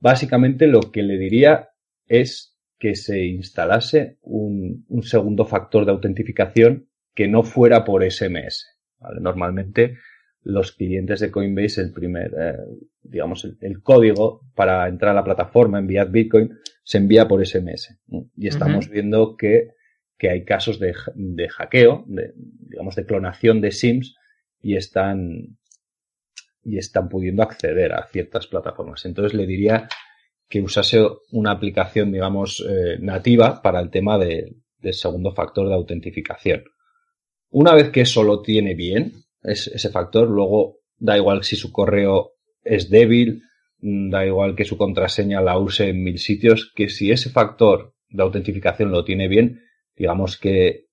básicamente 0.00 0.66
lo 0.66 0.90
que 0.90 1.04
le 1.04 1.16
diría 1.16 1.68
es 2.08 2.58
que 2.80 2.96
se 2.96 3.24
instalase 3.24 4.18
un, 4.22 4.84
un, 4.88 5.04
segundo 5.04 5.44
factor 5.44 5.84
de 5.84 5.92
autentificación 5.92 6.88
que 7.14 7.28
no 7.28 7.44
fuera 7.44 7.84
por 7.84 8.02
SMS. 8.02 8.66
¿vale? 8.98 9.20
Normalmente 9.20 9.98
los 10.44 10.72
clientes 10.72 11.20
de 11.20 11.30
Coinbase 11.30 11.80
el 11.80 11.92
primer, 11.92 12.34
eh, 12.38 12.56
digamos, 13.02 13.44
el, 13.60 13.82
código 13.82 14.40
para 14.54 14.88
entrar 14.88 15.12
a 15.12 15.14
la 15.14 15.24
plataforma, 15.24 15.78
enviar 15.78 16.10
Bitcoin, 16.10 16.58
se 16.82 16.98
envía 16.98 17.28
por 17.28 17.44
SMS. 17.44 17.96
Y 18.36 18.48
estamos 18.48 18.88
viendo 18.88 19.36
que, 19.36 19.70
que, 20.18 20.30
hay 20.30 20.44
casos 20.44 20.80
de, 20.80 20.94
de 21.14 21.48
hackeo, 21.48 22.04
de, 22.06 22.32
digamos, 22.36 22.96
de 22.96 23.06
clonación 23.06 23.60
de 23.60 23.70
SIMs 23.70 24.16
y 24.60 24.76
están, 24.76 25.58
y 26.64 26.78
están 26.78 27.08
pudiendo 27.08 27.42
acceder 27.42 27.92
a 27.92 28.06
ciertas 28.08 28.46
plataformas. 28.46 29.04
Entonces 29.04 29.34
le 29.34 29.46
diría 29.46 29.88
que 30.48 30.60
usase 30.60 31.00
una 31.30 31.52
aplicación, 31.52 32.12
digamos, 32.12 32.64
eh, 32.68 32.98
nativa 33.00 33.62
para 33.62 33.80
el 33.80 33.90
tema 33.90 34.18
de, 34.18 34.56
del 34.78 34.94
segundo 34.94 35.32
factor 35.32 35.68
de 35.68 35.74
autentificación. 35.74 36.64
Una 37.50 37.74
vez 37.74 37.90
que 37.90 38.02
eso 38.02 38.22
lo 38.22 38.42
tiene 38.42 38.74
bien, 38.74 39.12
es, 39.42 39.68
ese 39.68 39.90
factor. 39.90 40.28
Luego, 40.28 40.78
da 40.98 41.16
igual 41.16 41.44
si 41.44 41.56
su 41.56 41.72
correo 41.72 42.32
es 42.62 42.90
débil, 42.90 43.42
mm, 43.80 44.10
da 44.10 44.26
igual 44.26 44.54
que 44.54 44.64
su 44.64 44.76
contraseña 44.76 45.40
la 45.40 45.58
use 45.58 45.88
en 45.88 46.02
mil 46.02 46.18
sitios, 46.18 46.72
que 46.74 46.88
si 46.88 47.10
ese 47.10 47.30
factor 47.30 47.94
de 48.08 48.22
autentificación 48.22 48.90
lo 48.90 49.04
tiene 49.04 49.28
bien, 49.28 49.62
digamos 49.96 50.38
que, 50.38 50.86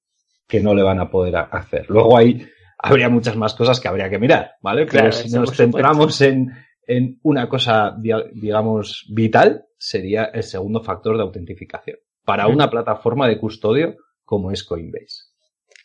que 0.48 0.62
no 0.62 0.74
le 0.74 0.84
van 0.84 1.00
a 1.00 1.10
poder 1.10 1.36
hacer. 1.36 1.90
Luego 1.90 2.18
ahí 2.18 2.48
habría 2.78 3.10
muchas 3.10 3.36
más 3.36 3.54
cosas 3.54 3.80
que 3.80 3.88
habría 3.88 4.10
que 4.10 4.20
mirar, 4.20 4.52
¿vale? 4.62 4.86
Pero 4.86 5.12
si 5.12 5.30
nos 5.30 5.56
centramos 5.56 6.22
en, 6.22 6.52
en 6.88 7.20
una 7.24 7.48
cosa, 7.48 7.96
digamos, 8.34 9.06
vital, 9.10 9.66
sería 9.78 10.26
el 10.26 10.44
segundo 10.44 10.82
factor 10.82 11.16
de 11.16 11.24
autentificación 11.24 11.98
para 12.26 12.48
una 12.48 12.70
plataforma 12.70 13.28
de 13.28 13.40
custodio 13.40 13.96
como 14.24 14.52
es 14.52 14.64
Coinbase. 14.64 15.24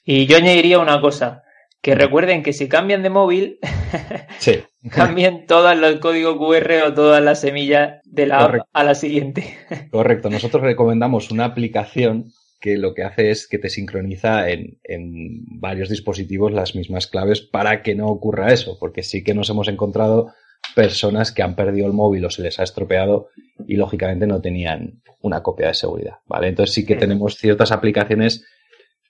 Y 0.05 0.27
yo 0.27 0.37
añadiría 0.37 0.79
una 0.79 1.01
cosa. 1.01 1.44
Que 1.85 1.95
recuerden 1.95 2.43
que 2.43 2.55
si 2.55 2.67
cambian 2.67 3.03
de 3.03 3.11
móvil, 3.11 3.59
sí. 4.39 4.63
cambien 4.89 5.45
todo 5.45 5.71
el 5.71 6.01
código 6.01 6.39
QR 6.39 6.85
o 6.87 6.95
todas 6.95 7.23
las 7.23 7.43
semillas 7.43 8.01
de 8.07 8.27
la 8.27 8.39
app 8.39 8.55
a 8.73 8.85
la 8.85 8.95
siguiente. 8.95 9.59
Correcto. 9.91 10.31
Nosotros 10.31 10.63
recomendamos 10.63 11.31
una 11.31 11.45
aplicación 11.45 12.33
que 12.59 12.79
lo 12.79 12.95
que 12.95 13.03
hace 13.03 13.31
es 13.31 13.47
que 13.47 13.59
te 13.59 13.69
sincroniza 13.69 14.49
en, 14.49 14.79
en, 14.83 15.45
varios 15.61 15.91
dispositivos 15.91 16.53
las 16.53 16.75
mismas 16.75 17.07
claves 17.07 17.43
para 17.43 17.83
que 17.83 17.95
no 17.95 18.07
ocurra 18.07 18.51
eso, 18.51 18.79
porque 18.81 19.03
sí 19.03 19.23
que 19.23 19.35
nos 19.35 19.51
hemos 19.51 19.69
encontrado 19.69 20.33
personas 20.75 21.33
que 21.33 21.43
han 21.43 21.55
perdido 21.55 21.87
el 21.87 21.93
móvil 21.93 22.25
o 22.25 22.31
se 22.31 22.41
les 22.41 22.59
ha 22.61 22.63
estropeado 22.63 23.29
y 23.69 23.77
lógicamente 23.77 24.27
no 24.27 24.41
tenían 24.41 25.03
una 25.21 25.43
copia 25.43 25.69
de 25.69 25.75
seguridad, 25.75 26.15
¿vale? 26.27 26.49
Entonces 26.49 26.75
sí 26.75 26.87
que 26.87 26.97
tenemos 26.97 27.37
ciertas 27.37 27.73
aplicaciones 27.73 28.47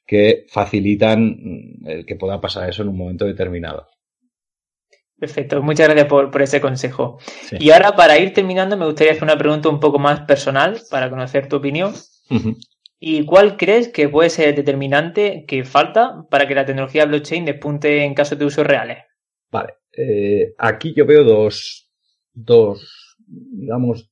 que 0.07 0.47
facilitan 0.49 1.27
mm, 1.27 1.89
el 1.89 2.07
que 2.07 2.17
pueda 2.17 2.41
pasar 2.41 2.69
eso 2.69 2.83
en 2.83 2.89
un 2.89 2.99
momento 2.99 3.25
determinado. 3.25 3.89
Perfecto, 5.19 5.63
muchas 5.63 5.89
gracias 5.89 6.07
por, 6.07 6.43
ese 6.43 6.61
consejo. 6.61 7.19
Y 7.53 7.71
ahora, 7.71 7.95
para 7.97 8.19
ir 8.19 8.35
terminando, 8.35 8.77
me 8.77 8.85
gustaría 8.85 9.13
hacer 9.13 9.23
una 9.23 9.39
pregunta 9.39 9.69
un 9.69 9.81
poco 9.81 9.99
más 9.99 10.21
personal 10.23 10.81
para 10.91 11.09
conocer 11.09 11.49
tu 11.49 11.57
opinión. 11.57 11.95
¿Y 12.99 13.25
cuál 13.25 13.57
crees 13.57 13.89
que 13.89 14.09
puede 14.09 14.29
ser 14.29 14.49
el 14.49 14.55
determinante 14.57 15.45
que 15.47 15.65
falta 15.65 16.27
para 16.31 16.49
que 16.49 16.55
la 16.55 16.65
tecnología 16.65 17.07
blockchain 17.07 17.45
despunte 17.45 18.05
en 18.05 18.15
casos 18.15 18.39
de 18.39 18.45
usos 18.45 18.67
reales? 18.67 18.99
Vale, 19.51 19.75
eh, 19.93 20.55
aquí 20.59 20.93
yo 20.95 21.07
veo 21.07 21.23
dos, 21.23 21.91
dos, 22.33 23.17
digamos, 23.27 24.11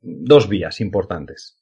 dos 0.00 0.48
vías 0.48 0.80
importantes. 0.80 1.58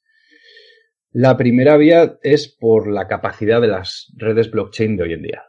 La 1.11 1.37
primera 1.37 1.77
vía 1.77 2.17
es 2.21 2.47
por 2.47 2.91
la 2.91 3.07
capacidad 3.07 3.61
de 3.61 3.67
las 3.67 4.13
redes 4.15 4.51
blockchain 4.51 4.97
de 4.97 5.03
hoy 5.03 5.13
en 5.13 5.21
día. 5.23 5.43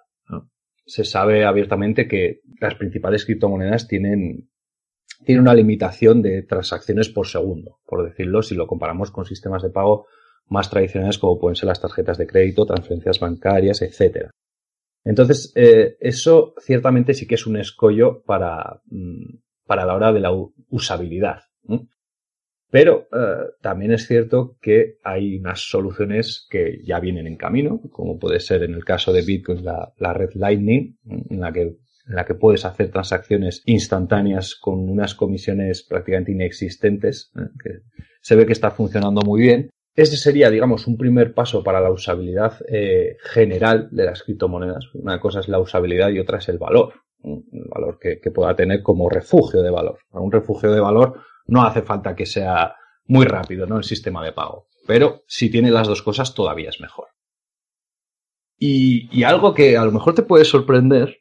Se 0.87 1.05
sabe 1.05 1.45
abiertamente 1.45 2.09
que 2.09 2.41
las 2.61 2.75
principales 2.77 3.25
criptomonedas 3.27 3.87
tienen, 3.87 4.49
tienen 5.25 5.43
una 5.43 5.55
limitación 5.55 6.23
de 6.23 6.43
transacciones 6.43 7.09
por 7.11 7.27
segundo, 7.27 7.81
por 7.85 8.09
decirlo, 8.09 8.43
si 8.43 8.55
lo 8.55 8.67
comparamos 8.67 9.11
con 9.11 9.27
sistemas 9.27 9.63
de 9.63 9.71
pago 9.71 10.07
más 10.47 10.71
tradicionales 10.71 11.19
como 11.19 11.39
pueden 11.39 11.57
ser 11.57 11.67
las 11.67 11.81
tarjetas 11.81 12.17
de 12.17 12.27
crédito, 12.27 12.65
transferencias 12.65 13.21
bancarias, 13.21 13.83
etc. 13.83 14.31
Entonces, 15.05 15.53
eh, 15.55 15.97
eso 16.01 16.55
ciertamente 16.59 17.15
sí 17.15 17.27
que 17.27 17.35
es 17.35 17.47
un 17.47 17.59
escollo 17.59 18.23
para, 18.23 18.81
mm, 18.87 19.39
para 19.67 19.85
la 19.85 19.95
hora 19.95 20.13
de 20.13 20.21
la 20.21 20.33
usabilidad. 20.71 21.43
Pero 22.71 23.09
eh, 23.13 23.51
también 23.63 23.93
es 23.93 24.07
cierto 24.07 24.57
que 24.61 24.99
hay 25.03 25.39
unas 25.39 25.61
soluciones 25.61 26.47
que 26.51 26.81
ya 26.85 27.01
vienen 27.01 27.27
en 27.27 27.37
camino, 27.37 27.81
como 27.91 28.19
puede 28.19 28.41
ser 28.41 28.63
en 28.63 28.75
el 28.75 28.85
caso 28.85 29.13
de 29.13 29.23
Bitcoin 29.23 29.65
la, 29.65 29.93
la 29.99 30.13
red 30.13 30.31
Lightning, 30.35 30.97
en 31.31 31.41
la 31.41 31.53
que 31.53 31.77
en 32.09 32.15
la 32.15 32.25
que 32.25 32.35
puedes 32.35 32.65
hacer 32.65 32.91
transacciones 32.91 33.63
instantáneas 33.67 34.55
con 34.55 34.89
unas 34.89 35.15
comisiones 35.15 35.83
prácticamente 35.83 36.33
inexistentes, 36.33 37.31
¿eh? 37.37 37.49
que 37.63 37.71
se 38.23 38.35
ve 38.35 38.47
que 38.47 38.53
está 38.53 38.71
funcionando 38.71 39.21
muy 39.23 39.43
bien. 39.43 39.71
Este 39.95 40.17
sería, 40.17 40.49
digamos, 40.49 40.87
un 40.87 40.97
primer 40.97 41.35
paso 41.35 41.63
para 41.63 41.81
la 41.81 41.91
usabilidad 41.91 42.55
eh, 42.69 43.17
general 43.21 43.89
de 43.91 44.05
las 44.07 44.23
criptomonedas. 44.23 44.87
Una 44.95 45.21
cosa 45.21 45.41
es 45.41 45.49
la 45.49 45.59
usabilidad 45.59 46.11
y 46.11 46.19
otra 46.19 46.39
es 46.39 46.49
el 46.49 46.59
valor, 46.59 46.95
el 47.23 47.69
valor 47.69 47.99
que, 48.01 48.21
que 48.21 48.31
pueda 48.31 48.55
tener 48.55 48.83
como 48.83 49.11
refugio 49.11 49.61
de 49.61 49.71
valor. 49.71 49.99
Un 50.13 50.33
refugio 50.33 50.73
de 50.73 50.81
valor 50.81 51.21
no 51.49 51.65
hace 51.65 51.83
falta 51.83 52.15
que 52.15 52.27
sea 52.27 52.77
muy 53.07 53.27
rápido, 53.27 53.67
¿no? 53.67 53.79
El 53.79 53.85
sistema 53.85 54.25
de 54.25 54.33
pago. 54.33 54.69
Pero 54.87 55.23
si 55.27 55.51
tiene 55.51 55.71
las 55.71 55.89
dos 55.89 56.03
cosas, 56.03 56.35
todavía 56.35 56.69
es 56.69 56.81
mejor. 56.81 57.09
Y, 58.57 59.09
y 59.17 59.25
algo 59.25 59.55
que 59.55 59.77
a 59.77 59.85
lo 59.85 59.93
mejor 59.93 60.15
te 60.15 60.23
puede 60.23 60.45
sorprender, 60.45 61.19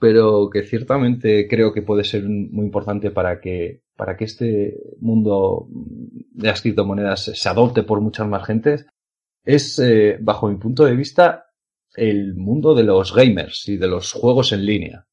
pero 0.00 0.48
que 0.50 0.62
ciertamente 0.62 1.46
creo 1.48 1.72
que 1.72 1.82
puede 1.82 2.04
ser 2.04 2.24
muy 2.24 2.64
importante 2.64 3.10
para 3.10 3.40
que, 3.40 3.82
para 3.96 4.16
que 4.16 4.24
este 4.24 4.78
mundo 5.00 5.66
de 5.68 6.48
las 6.48 6.62
criptomonedas 6.62 7.30
se 7.34 7.48
adopte 7.48 7.82
por 7.82 8.00
muchas 8.00 8.26
más 8.26 8.46
gentes, 8.46 8.86
es, 9.44 9.78
eh, 9.78 10.18
bajo 10.20 10.48
mi 10.48 10.56
punto 10.56 10.84
de 10.84 10.96
vista, 10.96 11.46
el 11.94 12.34
mundo 12.34 12.74
de 12.74 12.84
los 12.84 13.14
gamers 13.14 13.68
y 13.68 13.76
de 13.76 13.88
los 13.88 14.12
juegos 14.12 14.52
en 14.52 14.64
línea. 14.64 15.06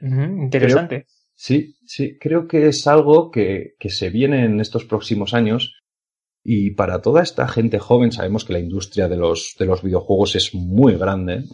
interesante. 0.00 1.06
Sí, 1.42 1.76
sí, 1.86 2.18
creo 2.18 2.46
que 2.46 2.68
es 2.68 2.86
algo 2.86 3.30
que, 3.30 3.72
que 3.78 3.88
se 3.88 4.10
viene 4.10 4.44
en 4.44 4.60
estos 4.60 4.84
próximos 4.84 5.32
años 5.32 5.80
y 6.44 6.72
para 6.72 7.00
toda 7.00 7.22
esta 7.22 7.48
gente 7.48 7.78
joven 7.78 8.12
sabemos 8.12 8.44
que 8.44 8.52
la 8.52 8.58
industria 8.58 9.08
de 9.08 9.16
los, 9.16 9.54
de 9.58 9.64
los 9.64 9.82
videojuegos 9.82 10.36
es 10.36 10.54
muy 10.54 10.96
grande, 10.96 11.44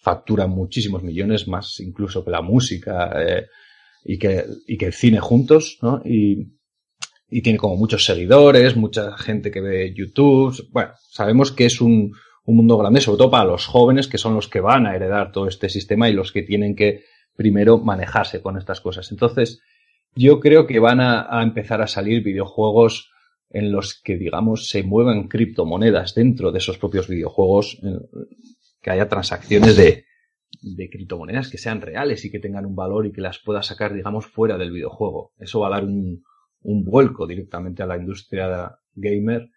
factura 0.00 0.46
muchísimos 0.46 1.02
millones, 1.02 1.46
más 1.46 1.80
incluso 1.80 2.24
que 2.24 2.30
la 2.30 2.40
música 2.40 3.12
eh, 3.20 3.44
y, 4.02 4.18
que, 4.18 4.46
y 4.66 4.78
que 4.78 4.86
el 4.86 4.94
cine 4.94 5.20
juntos, 5.20 5.76
¿no? 5.82 6.00
Y, 6.02 6.56
y 7.28 7.42
tiene 7.42 7.58
como 7.58 7.76
muchos 7.76 8.06
seguidores, 8.06 8.74
mucha 8.74 9.18
gente 9.18 9.50
que 9.50 9.60
ve 9.60 9.92
YouTube. 9.94 10.66
Bueno, 10.70 10.92
sabemos 11.10 11.52
que 11.52 11.66
es 11.66 11.82
un, 11.82 12.10
un 12.46 12.56
mundo 12.56 12.78
grande, 12.78 13.02
sobre 13.02 13.18
todo 13.18 13.30
para 13.30 13.44
los 13.44 13.66
jóvenes, 13.66 14.08
que 14.08 14.16
son 14.16 14.34
los 14.34 14.48
que 14.48 14.60
van 14.60 14.86
a 14.86 14.96
heredar 14.96 15.30
todo 15.30 15.46
este 15.46 15.68
sistema 15.68 16.08
y 16.08 16.14
los 16.14 16.32
que 16.32 16.42
tienen 16.42 16.74
que 16.74 17.04
primero 17.36 17.78
manejarse 17.78 18.40
con 18.40 18.56
estas 18.56 18.80
cosas. 18.80 19.10
Entonces, 19.12 19.60
yo 20.14 20.40
creo 20.40 20.66
que 20.66 20.78
van 20.78 21.00
a, 21.00 21.42
empezar 21.42 21.82
a 21.82 21.86
salir 21.86 22.22
videojuegos 22.22 23.12
en 23.50 23.70
los 23.70 24.00
que, 24.02 24.16
digamos, 24.16 24.68
se 24.68 24.82
muevan 24.82 25.28
criptomonedas 25.28 26.14
dentro 26.14 26.50
de 26.50 26.58
esos 26.58 26.78
propios 26.78 27.06
videojuegos, 27.06 27.78
que 28.80 28.90
haya 28.90 29.08
transacciones 29.08 29.76
de, 29.76 30.04
criptomonedas 30.90 31.50
que 31.50 31.58
sean 31.58 31.80
reales 31.80 32.24
y 32.24 32.30
que 32.30 32.40
tengan 32.40 32.66
un 32.66 32.74
valor 32.74 33.06
y 33.06 33.12
que 33.12 33.20
las 33.20 33.38
pueda 33.38 33.62
sacar, 33.62 33.92
digamos, 33.92 34.26
fuera 34.26 34.56
del 34.56 34.72
videojuego. 34.72 35.32
Eso 35.38 35.60
va 35.60 35.68
a 35.68 35.70
dar 35.70 35.84
un, 35.84 36.24
un 36.62 36.84
vuelco 36.84 37.26
directamente 37.26 37.82
a 37.82 37.86
la 37.86 37.96
industria 37.96 38.78
gamer 38.94 39.50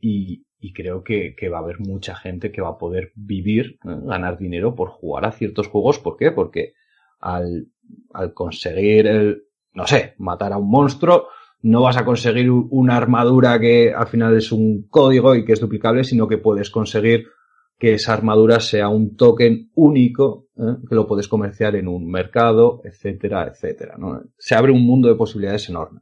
y, 0.00 0.46
y 0.58 0.72
creo 0.72 1.04
que, 1.04 1.34
que, 1.36 1.48
va 1.48 1.58
a 1.58 1.62
haber 1.62 1.80
mucha 1.80 2.14
gente 2.14 2.50
que 2.50 2.62
va 2.62 2.70
a 2.70 2.78
poder 2.78 3.12
vivir, 3.14 3.78
ganar 3.82 4.38
dinero 4.38 4.74
por 4.74 4.88
jugar 4.88 5.26
a 5.26 5.32
ciertos 5.32 5.68
juegos. 5.68 5.98
¿Por 5.98 6.16
qué? 6.16 6.32
Porque 6.32 6.72
al, 7.20 7.68
al 8.12 8.34
conseguir 8.34 9.06
el, 9.06 9.44
no 9.74 9.86
sé, 9.86 10.14
matar 10.18 10.52
a 10.52 10.58
un 10.58 10.70
monstruo, 10.70 11.28
no 11.62 11.82
vas 11.82 11.96
a 11.96 12.04
conseguir 12.04 12.50
una 12.50 12.96
armadura 12.96 13.58
que 13.58 13.92
al 13.92 14.06
final 14.06 14.36
es 14.36 14.52
un 14.52 14.86
código 14.88 15.34
y 15.34 15.44
que 15.44 15.52
es 15.52 15.60
duplicable, 15.60 16.04
sino 16.04 16.28
que 16.28 16.38
puedes 16.38 16.70
conseguir 16.70 17.26
que 17.78 17.94
esa 17.94 18.12
armadura 18.12 18.60
sea 18.60 18.88
un 18.88 19.16
token 19.16 19.70
único, 19.74 20.48
¿eh? 20.56 20.76
que 20.88 20.94
lo 20.94 21.06
puedes 21.06 21.28
comerciar 21.28 21.76
en 21.76 21.86
un 21.88 22.10
mercado, 22.10 22.80
etcétera, 22.84 23.46
etcétera. 23.46 23.96
¿no? 23.98 24.20
Se 24.36 24.54
abre 24.54 24.72
un 24.72 24.84
mundo 24.84 25.08
de 25.08 25.14
posibilidades 25.14 25.68
enorme. 25.68 26.00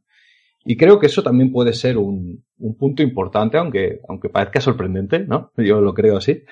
Y 0.65 0.77
creo 0.77 0.99
que 0.99 1.07
eso 1.07 1.23
también 1.23 1.53
puede 1.53 1.73
ser 1.73 1.97
un, 1.97 2.45
un 2.59 2.77
punto 2.77 3.03
importante, 3.03 3.57
aunque, 3.57 4.01
aunque 4.09 4.31
parezca 4.31 4.61
sorprendente, 4.61 5.21
¿no? 5.21 5.53
Yo 5.57 5.81
lo 5.81 5.95
creo 5.95 6.17
así. 6.17 6.43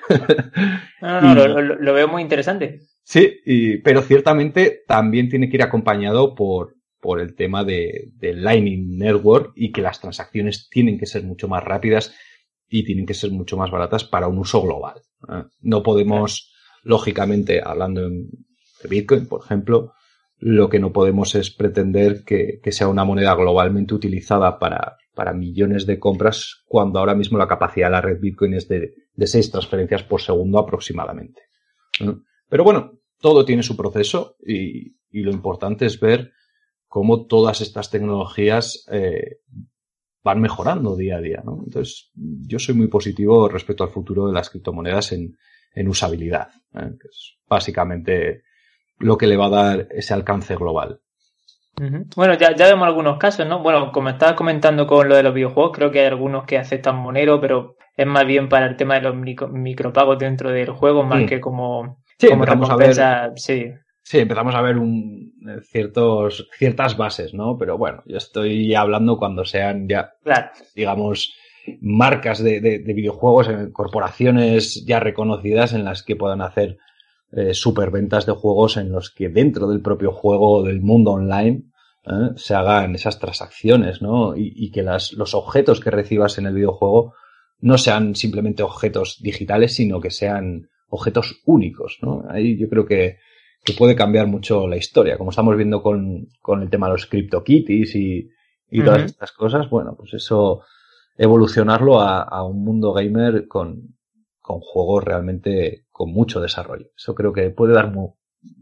No, 1.01 1.19
no, 1.19 1.35
lo, 1.47 1.61
lo, 1.61 1.93
veo 1.93 2.07
muy 2.07 2.21
interesante. 2.21 2.79
Sí, 3.05 3.39
y, 3.45 3.77
pero 3.77 4.01
ciertamente 4.01 4.83
también 4.87 5.29
tiene 5.29 5.47
que 5.47 5.57
ir 5.57 5.63
acompañado 5.63 6.33
por, 6.33 6.75
por 6.99 7.19
el 7.21 7.35
tema 7.35 7.63
de, 7.63 8.09
de 8.15 8.33
Lightning 8.33 8.97
Network 8.97 9.53
y 9.55 9.71
que 9.71 9.83
las 9.83 10.01
transacciones 10.01 10.69
tienen 10.71 10.97
que 10.97 11.05
ser 11.05 11.23
mucho 11.23 11.47
más 11.47 11.63
rápidas 11.63 12.15
y 12.67 12.83
tienen 12.83 13.05
que 13.05 13.13
ser 13.13 13.29
mucho 13.29 13.57
más 13.57 13.69
baratas 13.69 14.05
para 14.05 14.27
un 14.27 14.39
uso 14.39 14.59
global. 14.63 15.01
¿eh? 15.29 15.43
No 15.61 15.83
podemos, 15.83 16.51
lógicamente, 16.81 17.61
hablando 17.63 18.09
de 18.09 18.25
Bitcoin, 18.89 19.27
por 19.27 19.43
ejemplo, 19.45 19.93
lo 20.39 20.67
que 20.67 20.79
no 20.79 20.91
podemos 20.91 21.35
es 21.35 21.51
pretender 21.51 22.23
que, 22.23 22.59
que 22.61 22.71
sea 22.71 22.87
una 22.87 23.05
moneda 23.05 23.35
globalmente 23.35 23.93
utilizada 23.93 24.57
para, 24.57 24.97
para, 25.13 25.31
millones 25.33 25.85
de 25.85 25.99
compras 25.99 26.63
cuando 26.65 26.97
ahora 26.97 27.13
mismo 27.13 27.37
la 27.37 27.47
capacidad 27.47 27.85
de 27.85 27.91
la 27.91 28.01
red 28.01 28.19
Bitcoin 28.19 28.55
es 28.55 28.67
de, 28.67 28.95
de 29.13 29.27
seis 29.27 29.51
transferencias 29.51 30.01
por 30.01 30.21
segundo 30.21 30.57
aproximadamente. 30.57 31.43
¿eh? 31.99 32.15
Pero 32.49 32.63
bueno, 32.63 32.93
todo 33.19 33.45
tiene 33.45 33.63
su 33.63 33.75
proceso 33.75 34.35
y, 34.45 34.95
y, 35.09 35.21
lo 35.21 35.31
importante 35.31 35.85
es 35.85 35.99
ver 35.99 36.31
cómo 36.87 37.25
todas 37.25 37.61
estas 37.61 37.89
tecnologías 37.89 38.85
eh, 38.91 39.39
van 40.23 40.41
mejorando 40.41 40.95
día 40.95 41.17
a 41.17 41.21
día. 41.21 41.41
¿no? 41.43 41.61
Entonces, 41.65 42.11
yo 42.13 42.59
soy 42.59 42.75
muy 42.75 42.87
positivo 42.87 43.47
respecto 43.47 43.83
al 43.83 43.91
futuro 43.91 44.27
de 44.27 44.33
las 44.33 44.49
criptomonedas 44.49 45.11
en, 45.11 45.37
en 45.73 45.87
usabilidad, 45.87 46.49
¿eh? 46.73 46.91
que 46.99 47.07
es 47.07 47.37
básicamente 47.47 48.43
lo 48.97 49.17
que 49.17 49.27
le 49.27 49.37
va 49.37 49.47
a 49.47 49.49
dar 49.49 49.87
ese 49.91 50.13
alcance 50.13 50.55
global. 50.55 51.01
Bueno, 52.15 52.35
ya, 52.35 52.55
ya, 52.55 52.67
vemos 52.67 52.87
algunos 52.87 53.17
casos, 53.17 53.45
¿no? 53.45 53.61
Bueno, 53.61 53.91
como 53.91 54.07
estabas 54.07 54.35
comentando 54.35 54.87
con 54.87 55.09
lo 55.09 55.15
de 55.17 55.23
los 55.23 55.33
videojuegos, 55.33 55.73
creo 55.75 55.91
que 55.91 55.99
hay 55.99 56.05
algunos 56.05 56.45
que 56.45 56.57
aceptan 56.57 56.95
Monero, 56.95 57.41
pero 57.41 57.75
es 57.97 58.07
más 58.07 58.25
bien 58.25 58.47
para 58.47 58.65
el 58.67 58.77
tema 58.77 58.95
de 58.95 59.01
los 59.01 59.15
micro, 59.15 59.49
micropagos 59.49 60.17
dentro 60.17 60.51
del 60.51 60.69
juego, 60.69 61.03
más 61.03 61.23
sí. 61.23 61.25
que 61.25 61.41
como, 61.41 62.01
sí, 62.17 62.27
como 62.27 62.45
recompensa. 62.45 63.23
A 63.23 63.27
ver, 63.29 63.39
sí. 63.39 63.71
Sí, 64.01 64.19
empezamos 64.19 64.53
a 64.53 64.61
ver 64.61 64.77
un, 64.77 65.33
ciertos, 65.63 66.47
ciertas 66.57 66.95
bases, 66.95 67.33
¿no? 67.33 67.57
Pero 67.57 67.77
bueno, 67.77 68.03
yo 68.05 68.17
estoy 68.17 68.75
hablando 68.75 69.17
cuando 69.17 69.45
sean 69.45 69.89
ya, 69.89 70.13
claro. 70.23 70.51
digamos, 70.75 71.33
marcas 71.81 72.43
de, 72.43 72.61
de, 72.61 72.79
de 72.79 72.93
videojuegos, 72.93 73.49
en 73.49 73.71
corporaciones 73.71 74.85
ya 74.85 74.99
reconocidas 74.99 75.73
en 75.73 75.85
las 75.85 76.03
que 76.03 76.15
puedan 76.15 76.41
hacer 76.41 76.77
eh, 77.31 77.55
superventas 77.55 78.27
de 78.27 78.33
juegos 78.33 78.77
en 78.77 78.91
los 78.91 79.09
que 79.09 79.29
dentro 79.29 79.67
del 79.67 79.81
propio 79.81 80.11
juego 80.11 80.61
del 80.61 80.81
mundo 80.81 81.11
online 81.13 81.63
eh, 82.05 82.29
se 82.35 82.53
hagan 82.53 82.93
esas 82.93 83.17
transacciones, 83.17 84.01
¿no? 84.03 84.37
Y, 84.37 84.53
y 84.55 84.71
que 84.71 84.83
las, 84.83 85.13
los 85.13 85.33
objetos 85.33 85.79
que 85.79 85.89
recibas 85.89 86.37
en 86.37 86.45
el 86.45 86.53
videojuego 86.53 87.15
no 87.59 87.79
sean 87.79 88.13
simplemente 88.13 88.61
objetos 88.61 89.17
digitales, 89.21 89.73
sino 89.73 89.99
que 89.99 90.11
sean 90.11 90.69
objetos 90.95 91.41
únicos, 91.45 91.99
¿no? 92.01 92.23
Ahí 92.29 92.57
yo 92.57 92.67
creo 92.69 92.85
que 92.85 93.17
que 93.65 93.73
puede 93.73 93.95
cambiar 93.95 94.27
mucho 94.27 94.67
la 94.67 94.77
historia, 94.77 95.17
como 95.17 95.31
estamos 95.31 95.57
viendo 95.57 95.81
con, 95.81 96.27
con 96.39 96.61
el 96.61 96.69
tema 96.69 96.85
de 96.85 96.93
los 96.93 97.07
CryptoKitties 97.07 97.95
y, 97.95 98.29
y 98.69 98.83
todas 98.83 98.99
uh 98.99 99.01
-huh. 99.01 99.05
estas 99.05 99.31
cosas, 99.31 99.67
bueno, 99.71 99.95
pues 99.97 100.13
eso, 100.13 100.61
evolucionarlo 101.17 101.99
a, 101.99 102.21
a 102.21 102.43
un 102.43 102.63
mundo 102.63 102.93
gamer 102.93 103.47
con, 103.47 103.95
con, 104.39 104.59
juegos 104.59 105.03
realmente 105.03 105.87
con 105.91 106.11
mucho 106.11 106.39
desarrollo. 106.39 106.91
Eso 106.95 107.15
creo 107.15 107.33
que 107.33 107.49
puede 107.49 107.73
dar 107.73 107.91
muy, 107.91 108.09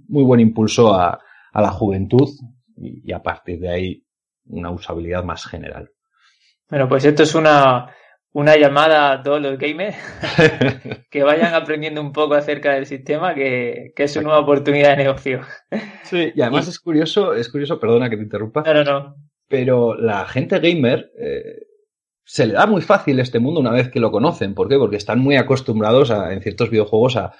muy 0.07 0.23
buen 0.23 0.39
impulso 0.39 0.93
a, 0.93 1.19
a 1.51 1.61
la 1.61 1.71
juventud 1.71 2.29
y, 2.77 3.09
y, 3.09 3.11
a 3.11 3.21
partir 3.21 3.59
de 3.59 3.69
ahí 3.69 4.05
una 4.45 4.71
usabilidad 4.71 5.25
más 5.25 5.45
general. 5.45 5.91
Bueno, 6.69 6.87
pues 6.87 7.03
esto 7.03 7.23
es 7.23 7.35
una, 7.35 7.93
una 8.33 8.57
llamada 8.57 9.11
a 9.11 9.23
todos 9.23 9.41
los 9.41 9.57
gamers 9.57 9.95
que 11.09 11.23
vayan 11.23 11.53
aprendiendo 11.53 12.01
un 12.01 12.11
poco 12.11 12.33
acerca 12.33 12.73
del 12.73 12.87
sistema, 12.87 13.35
que, 13.35 13.93
que 13.95 14.03
es 14.03 14.15
una 14.15 14.23
nueva 14.23 14.39
oportunidad 14.39 14.97
de 14.97 15.03
negocio. 15.03 15.41
Sí, 16.03 16.31
y 16.35 16.41
además 16.41 16.67
y... 16.67 16.71
es 16.71 16.79
curioso, 16.79 17.33
es 17.33 17.49
curioso, 17.49 17.79
perdona 17.79 18.09
que 18.09 18.17
te 18.17 18.23
interrumpa. 18.23 18.63
No, 18.63 18.73
no, 18.73 18.83
no. 18.83 19.15
Pero 19.47 19.95
la 19.95 20.25
gente 20.25 20.59
gamer 20.59 21.11
eh, 21.19 21.67
se 22.23 22.47
le 22.47 22.53
da 22.53 22.65
muy 22.65 22.81
fácil 22.81 23.19
este 23.19 23.39
mundo 23.39 23.59
una 23.59 23.71
vez 23.71 23.89
que 23.89 23.99
lo 23.99 24.11
conocen. 24.11 24.55
¿Por 24.55 24.67
qué? 24.67 24.77
Porque 24.77 24.97
están 24.97 25.19
muy 25.19 25.35
acostumbrados 25.35 26.09
a, 26.09 26.33
en 26.33 26.41
ciertos 26.41 26.71
videojuegos 26.71 27.17
a, 27.17 27.33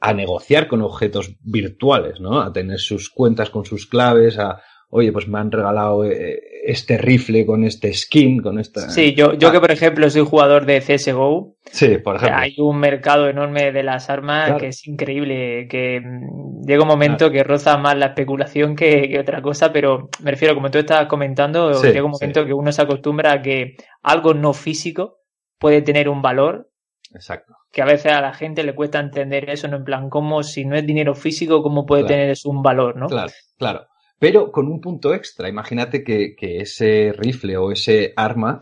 a 0.00 0.14
negociar 0.14 0.68
con 0.68 0.82
objetos 0.82 1.36
virtuales, 1.40 2.20
¿no? 2.20 2.40
A 2.40 2.52
tener 2.52 2.78
sus 2.78 3.10
cuentas 3.10 3.50
con 3.50 3.64
sus 3.64 3.86
claves, 3.86 4.38
a 4.38 4.62
oye, 4.90 5.12
pues 5.12 5.28
me 5.28 5.38
han 5.38 5.50
regalado 5.50 6.04
eh, 6.04 6.40
este 6.64 6.98
rifle 6.98 7.44
con 7.44 7.64
este 7.64 7.92
skin, 7.92 8.40
con 8.40 8.58
esta... 8.58 8.88
Sí, 8.88 9.14
yo, 9.14 9.34
yo 9.34 9.52
que 9.52 9.60
por 9.60 9.70
ejemplo 9.70 10.08
soy 10.08 10.24
jugador 10.24 10.64
de 10.66 10.80
CSGO, 10.80 11.56
sí, 11.70 11.98
por 11.98 12.16
ejemplo. 12.16 12.38
hay 12.38 12.54
un 12.58 12.78
mercado 12.78 13.28
enorme 13.28 13.70
de 13.72 13.82
las 13.82 14.08
armas 14.08 14.58
que 14.58 14.68
es 14.68 14.86
increíble, 14.86 15.68
que 15.68 16.00
mm, 16.00 16.66
llega 16.66 16.82
un 16.82 16.88
momento 16.88 17.30
que 17.30 17.44
roza 17.44 17.76
más 17.76 17.96
la 17.96 18.06
especulación 18.06 18.74
que, 18.74 19.16
otra 19.20 19.42
cosa, 19.42 19.72
pero 19.72 20.08
me 20.22 20.30
refiero, 20.30 20.54
como 20.54 20.70
tú 20.70 20.78
estabas 20.78 21.06
comentando, 21.06 21.70
llega 21.82 22.04
un 22.04 22.12
momento 22.12 22.46
que 22.46 22.54
uno 22.54 22.72
se 22.72 22.82
acostumbra 22.82 23.32
a 23.32 23.42
que 23.42 23.76
algo 24.02 24.32
no 24.34 24.52
físico 24.52 25.18
puede 25.58 25.82
tener 25.82 26.08
un 26.08 26.22
valor. 26.22 26.70
Exacto. 27.14 27.54
Que 27.72 27.82
a 27.82 27.86
veces 27.86 28.12
a 28.12 28.20
la 28.20 28.32
gente 28.32 28.62
le 28.62 28.74
cuesta 28.74 29.00
entender 29.00 29.48
eso, 29.50 29.68
¿no? 29.68 29.76
En 29.76 29.84
plan, 29.84 30.08
como 30.08 30.42
si 30.42 30.64
no 30.64 30.76
es 30.76 30.86
dinero 30.86 31.14
físico, 31.14 31.62
¿cómo 31.62 31.84
puede 31.84 32.04
tener 32.04 32.30
eso 32.30 32.48
un 32.48 32.62
valor, 32.62 32.96
no? 32.96 33.06
Claro, 33.06 33.32
claro 33.56 33.86
pero 34.18 34.50
con 34.50 34.68
un 34.68 34.80
punto 34.80 35.14
extra. 35.14 35.48
Imagínate 35.48 36.02
que, 36.02 36.34
ese 36.40 37.12
rifle 37.12 37.56
o 37.56 37.70
ese 37.70 38.12
arma 38.16 38.58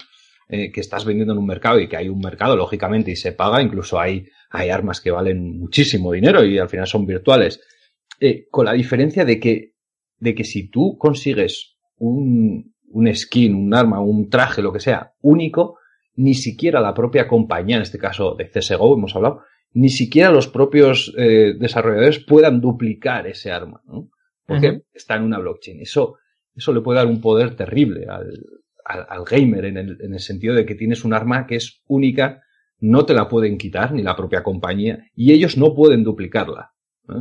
eh, 0.48 0.70
que 0.70 0.80
estás 0.80 1.04
vendiendo 1.04 1.32
en 1.32 1.38
un 1.38 1.46
mercado 1.46 1.80
y 1.80 1.88
que 1.88 1.96
hay 1.96 2.08
un 2.08 2.20
mercado, 2.20 2.56
lógicamente, 2.56 3.10
y 3.10 3.16
se 3.16 3.32
paga, 3.32 3.62
incluso 3.62 3.98
hay, 3.98 4.26
hay 4.50 4.70
armas 4.70 5.00
que 5.00 5.10
valen 5.10 5.58
muchísimo 5.58 6.12
dinero 6.12 6.44
y 6.44 6.58
al 6.58 6.68
final 6.68 6.86
son 6.86 7.06
virtuales, 7.06 7.60
eh, 8.20 8.46
con 8.50 8.66
la 8.66 8.72
diferencia 8.72 9.24
de 9.24 9.40
que, 9.40 9.74
de 10.18 10.34
que 10.34 10.44
si 10.44 10.68
tú 10.68 10.96
consigues 10.98 11.76
un, 11.96 12.74
un 12.88 13.14
skin, 13.14 13.54
un 13.54 13.74
arma, 13.74 14.00
un 14.00 14.28
traje, 14.28 14.62
lo 14.62 14.72
que 14.72 14.80
sea, 14.80 15.12
único, 15.20 15.78
ni 16.14 16.34
siquiera 16.34 16.80
la 16.80 16.94
propia 16.94 17.26
compañía, 17.28 17.76
en 17.76 17.82
este 17.82 17.98
caso 17.98 18.34
de 18.34 18.48
CSGO 18.48 18.96
hemos 18.96 19.14
hablado, 19.16 19.42
ni 19.72 19.90
siquiera 19.90 20.30
los 20.30 20.48
propios 20.48 21.12
eh, 21.18 21.54
desarrolladores 21.58 22.20
puedan 22.20 22.60
duplicar 22.60 23.26
ese 23.26 23.52
arma. 23.52 23.82
¿no? 23.86 24.10
Porque 24.46 24.82
está 24.94 25.16
en 25.16 25.24
una 25.24 25.38
blockchain. 25.38 25.80
Eso, 25.80 26.16
eso 26.54 26.72
le 26.72 26.80
puede 26.80 26.98
dar 26.98 27.06
un 27.06 27.20
poder 27.20 27.56
terrible 27.56 28.06
al, 28.08 28.32
al, 28.84 29.24
gamer 29.24 29.64
en 29.66 29.76
el, 29.76 29.98
en 30.00 30.14
el, 30.14 30.20
sentido 30.20 30.54
de 30.54 30.64
que 30.64 30.74
tienes 30.74 31.04
un 31.04 31.12
arma 31.12 31.46
que 31.46 31.56
es 31.56 31.82
única, 31.88 32.42
no 32.78 33.04
te 33.04 33.14
la 33.14 33.28
pueden 33.28 33.58
quitar, 33.58 33.92
ni 33.92 34.02
la 34.02 34.16
propia 34.16 34.42
compañía, 34.42 35.04
y 35.14 35.32
ellos 35.32 35.56
no 35.56 35.74
pueden 35.74 36.04
duplicarla. 36.04 36.72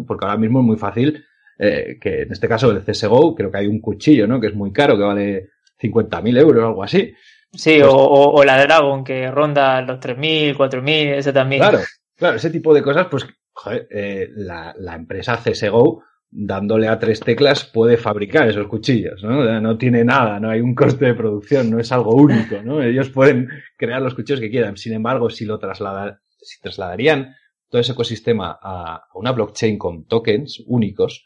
Porque 0.07 0.25
ahora 0.25 0.37
mismo 0.37 0.59
es 0.59 0.65
muy 0.65 0.77
fácil 0.77 1.23
eh, 1.57 1.97
que 2.01 2.23
en 2.23 2.31
este 2.31 2.47
caso 2.47 2.71
el 2.71 2.83
CSGO, 2.83 3.35
creo 3.35 3.51
que 3.51 3.57
hay 3.57 3.67
un 3.67 3.79
cuchillo, 3.79 4.27
¿no? 4.27 4.39
Que 4.39 4.47
es 4.47 4.55
muy 4.55 4.71
caro, 4.71 4.97
que 4.97 5.03
vale 5.03 5.49
50.000 5.81 6.39
euros 6.39 6.63
o 6.63 6.67
algo 6.67 6.83
así. 6.83 7.13
Sí, 7.51 7.77
pues 7.79 7.85
o, 7.93 8.31
o, 8.31 8.43
la 8.43 8.61
Dragon, 8.61 9.03
que 9.03 9.31
ronda 9.31 9.81
los 9.81 9.99
3.000, 9.99 10.57
4.000, 10.57 11.15
ese 11.15 11.31
también. 11.31 11.61
Claro, 11.61 11.79
claro, 12.15 12.35
ese 12.35 12.49
tipo 12.49 12.73
de 12.73 12.81
cosas, 12.81 13.07
pues, 13.09 13.25
joder, 13.53 13.87
eh, 13.89 14.29
la, 14.35 14.73
la 14.77 14.95
empresa 14.95 15.37
CSGO 15.37 16.03
dándole 16.31 16.87
a 16.87 16.99
tres 16.99 17.21
teclas 17.21 17.65
puede 17.65 17.97
fabricar 17.97 18.47
esos 18.49 18.67
cuchillos, 18.67 19.23
¿no? 19.23 19.61
No 19.61 19.77
tiene 19.77 20.03
nada, 20.03 20.39
no 20.39 20.49
hay 20.49 20.59
un 20.59 20.75
coste 20.75 21.05
de 21.05 21.13
producción, 21.13 21.69
no 21.69 21.79
es 21.79 21.91
algo 21.91 22.15
único, 22.15 22.61
¿no? 22.61 22.81
Ellos 22.81 23.09
pueden 23.09 23.49
crear 23.77 24.01
los 24.01 24.15
cuchillos 24.15 24.41
que 24.41 24.49
quieran. 24.49 24.75
Sin 24.77 24.93
embargo, 24.93 25.29
si 25.29 25.45
lo 25.45 25.57
traslada, 25.59 26.21
si 26.41 26.59
trasladarían 26.59 27.35
todo 27.69 27.81
ese 27.81 27.93
ecosistema 27.93 28.57
a, 28.61 29.05
una 29.13 29.31
blockchain 29.31 29.77
con 29.77 30.05
tokens 30.05 30.61
únicos, 30.67 31.25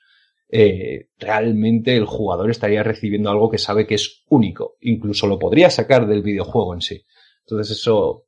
eh, 0.52 1.10
realmente 1.18 1.96
el 1.96 2.06
jugador 2.06 2.50
estaría 2.50 2.84
recibiendo 2.84 3.30
algo 3.30 3.50
que 3.50 3.58
sabe 3.58 3.88
que 3.88 3.96
es 3.96 4.24
único. 4.30 4.78
Incluso 4.82 5.28
lo 5.28 5.40
podría 5.40 5.70
sacar 5.70 6.08
del 6.08 6.22
videojuego 6.22 6.74
en 6.74 6.82
sí. 6.82 7.04
Entonces 7.46 7.78
eso, 7.78 8.26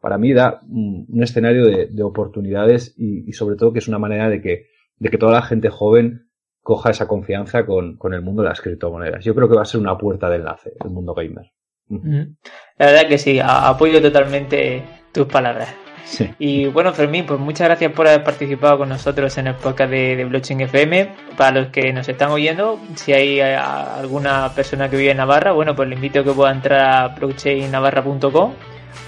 para 0.00 0.18
mí, 0.18 0.32
da 0.32 0.60
un, 0.68 1.22
escenario 1.22 1.66
de, 1.66 2.02
oportunidades 2.02 2.94
y 2.98 3.32
sobre 3.32 3.56
todo 3.56 3.72
que 3.72 3.78
es 3.78 3.88
una 3.88 3.98
manera 3.98 4.28
de 4.28 4.40
que 4.40 4.75
de 4.98 5.10
que 5.10 5.18
toda 5.18 5.32
la 5.32 5.42
gente 5.42 5.68
joven 5.68 6.28
coja 6.62 6.90
esa 6.90 7.06
confianza 7.06 7.64
con, 7.64 7.96
con, 7.96 8.12
el 8.12 8.22
mundo 8.22 8.42
de 8.42 8.48
las 8.48 8.60
criptomonedas. 8.60 9.24
Yo 9.24 9.34
creo 9.34 9.48
que 9.48 9.54
va 9.54 9.62
a 9.62 9.66
ser 9.66 9.80
una 9.80 9.96
puerta 9.96 10.28
de 10.28 10.36
enlace 10.36 10.72
el 10.82 10.90
mundo 10.90 11.14
gamer. 11.14 11.52
La 11.88 12.86
verdad 12.86 13.08
que 13.08 13.18
sí, 13.18 13.38
apoyo 13.40 14.02
totalmente 14.02 14.82
tus 15.12 15.26
palabras. 15.26 15.72
Sí. 16.04 16.28
Y 16.38 16.66
bueno, 16.66 16.92
Fermín, 16.92 17.26
pues 17.26 17.38
muchas 17.38 17.68
gracias 17.68 17.92
por 17.92 18.06
haber 18.06 18.22
participado 18.22 18.78
con 18.78 18.88
nosotros 18.88 19.36
en 19.38 19.48
el 19.48 19.54
podcast 19.54 19.90
de, 19.90 20.16
de 20.16 20.24
Blockchain 20.24 20.60
FM. 20.62 21.12
Para 21.36 21.60
los 21.60 21.68
que 21.68 21.92
nos 21.92 22.08
están 22.08 22.30
oyendo, 22.30 22.80
si 22.94 23.12
hay 23.12 23.40
eh, 23.40 23.56
alguna 23.56 24.52
persona 24.54 24.88
que 24.88 24.96
vive 24.96 25.10
en 25.10 25.16
Navarra, 25.16 25.52
bueno, 25.52 25.74
pues 25.74 25.88
le 25.88 25.96
invito 25.96 26.20
a 26.20 26.24
que 26.24 26.32
pueda 26.32 26.52
entrar 26.52 26.80
a 26.80 27.08
blockchainnavarra.com 27.08 28.52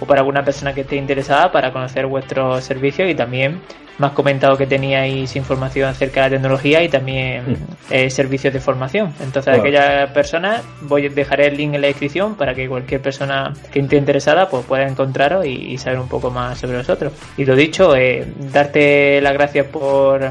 o 0.01 0.07
para 0.07 0.21
alguna 0.21 0.45
persona 0.45 0.73
que 0.75 0.83
esté 0.83 0.97
interesada 0.97 1.51
para 1.51 1.73
conocer 1.73 2.07
vuestros 2.07 2.65
servicios 2.65 3.11
y 3.11 3.15
también 3.15 3.61
más 3.99 4.13
comentado 4.13 4.57
que 4.57 4.67
teníais 4.67 5.35
información 5.37 5.89
acerca 5.89 6.23
de 6.23 6.31
la 6.31 6.37
tecnología 6.37 6.83
y 6.83 6.89
también 6.89 7.57
eh, 7.91 8.09
servicios 8.11 8.55
de 8.55 8.61
formación. 8.61 9.13
Entonces, 9.21 9.55
a 9.55 9.59
aquellas 9.59 10.11
personas, 10.13 10.63
voy, 10.83 11.09
dejaré 11.09 11.49
el 11.49 11.57
link 11.57 11.75
en 11.75 11.81
la 11.81 11.89
descripción 11.89 12.37
para 12.37 12.55
que 12.55 12.69
cualquier 12.69 13.03
persona 13.03 13.53
que 13.73 13.81
esté 13.81 13.97
interesada 13.97 14.49
pues 14.49 14.65
pueda 14.65 14.87
encontraros 14.87 15.45
y, 15.45 15.77
saber 15.79 15.99
un 15.99 16.09
poco 16.09 16.31
más 16.31 16.59
sobre 16.59 16.79
vosotros. 16.79 17.13
Y 17.37 17.45
lo 17.45 17.55
dicho, 17.55 17.95
eh, 17.97 18.27
darte 18.53 19.21
las 19.21 19.33
gracias 19.33 19.67
por 19.67 20.31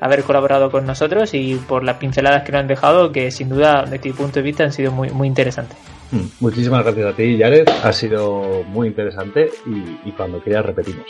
haber 0.00 0.22
colaborado 0.24 0.70
con 0.70 0.86
nosotros 0.86 1.32
y 1.34 1.54
por 1.54 1.84
las 1.84 1.96
pinceladas 1.96 2.44
que 2.44 2.52
nos 2.52 2.60
han 2.60 2.66
dejado, 2.66 3.12
que 3.12 3.30
sin 3.30 3.48
duda, 3.48 3.84
desde 3.88 4.08
mi 4.08 4.14
punto 4.14 4.36
de 4.36 4.42
vista, 4.42 4.64
han 4.64 4.72
sido 4.72 4.90
muy, 4.90 5.10
muy 5.10 5.28
interesantes. 5.28 5.76
Mm, 6.10 6.26
muchísimas 6.40 6.84
gracias 6.84 7.06
a 7.06 7.16
ti, 7.16 7.38
Jared. 7.38 7.68
Ha 7.82 7.92
sido 7.92 8.62
muy 8.64 8.88
interesante 8.88 9.50
y, 9.66 10.08
y 10.08 10.12
cuando 10.12 10.40
quieras 10.40 10.66
repetimos. 10.66 11.06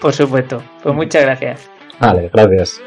Por 0.00 0.12
supuesto. 0.12 0.62
Pues 0.82 0.94
muchas 0.94 1.22
gracias. 1.22 1.70
Vale, 2.00 2.30
gracias. 2.32 2.80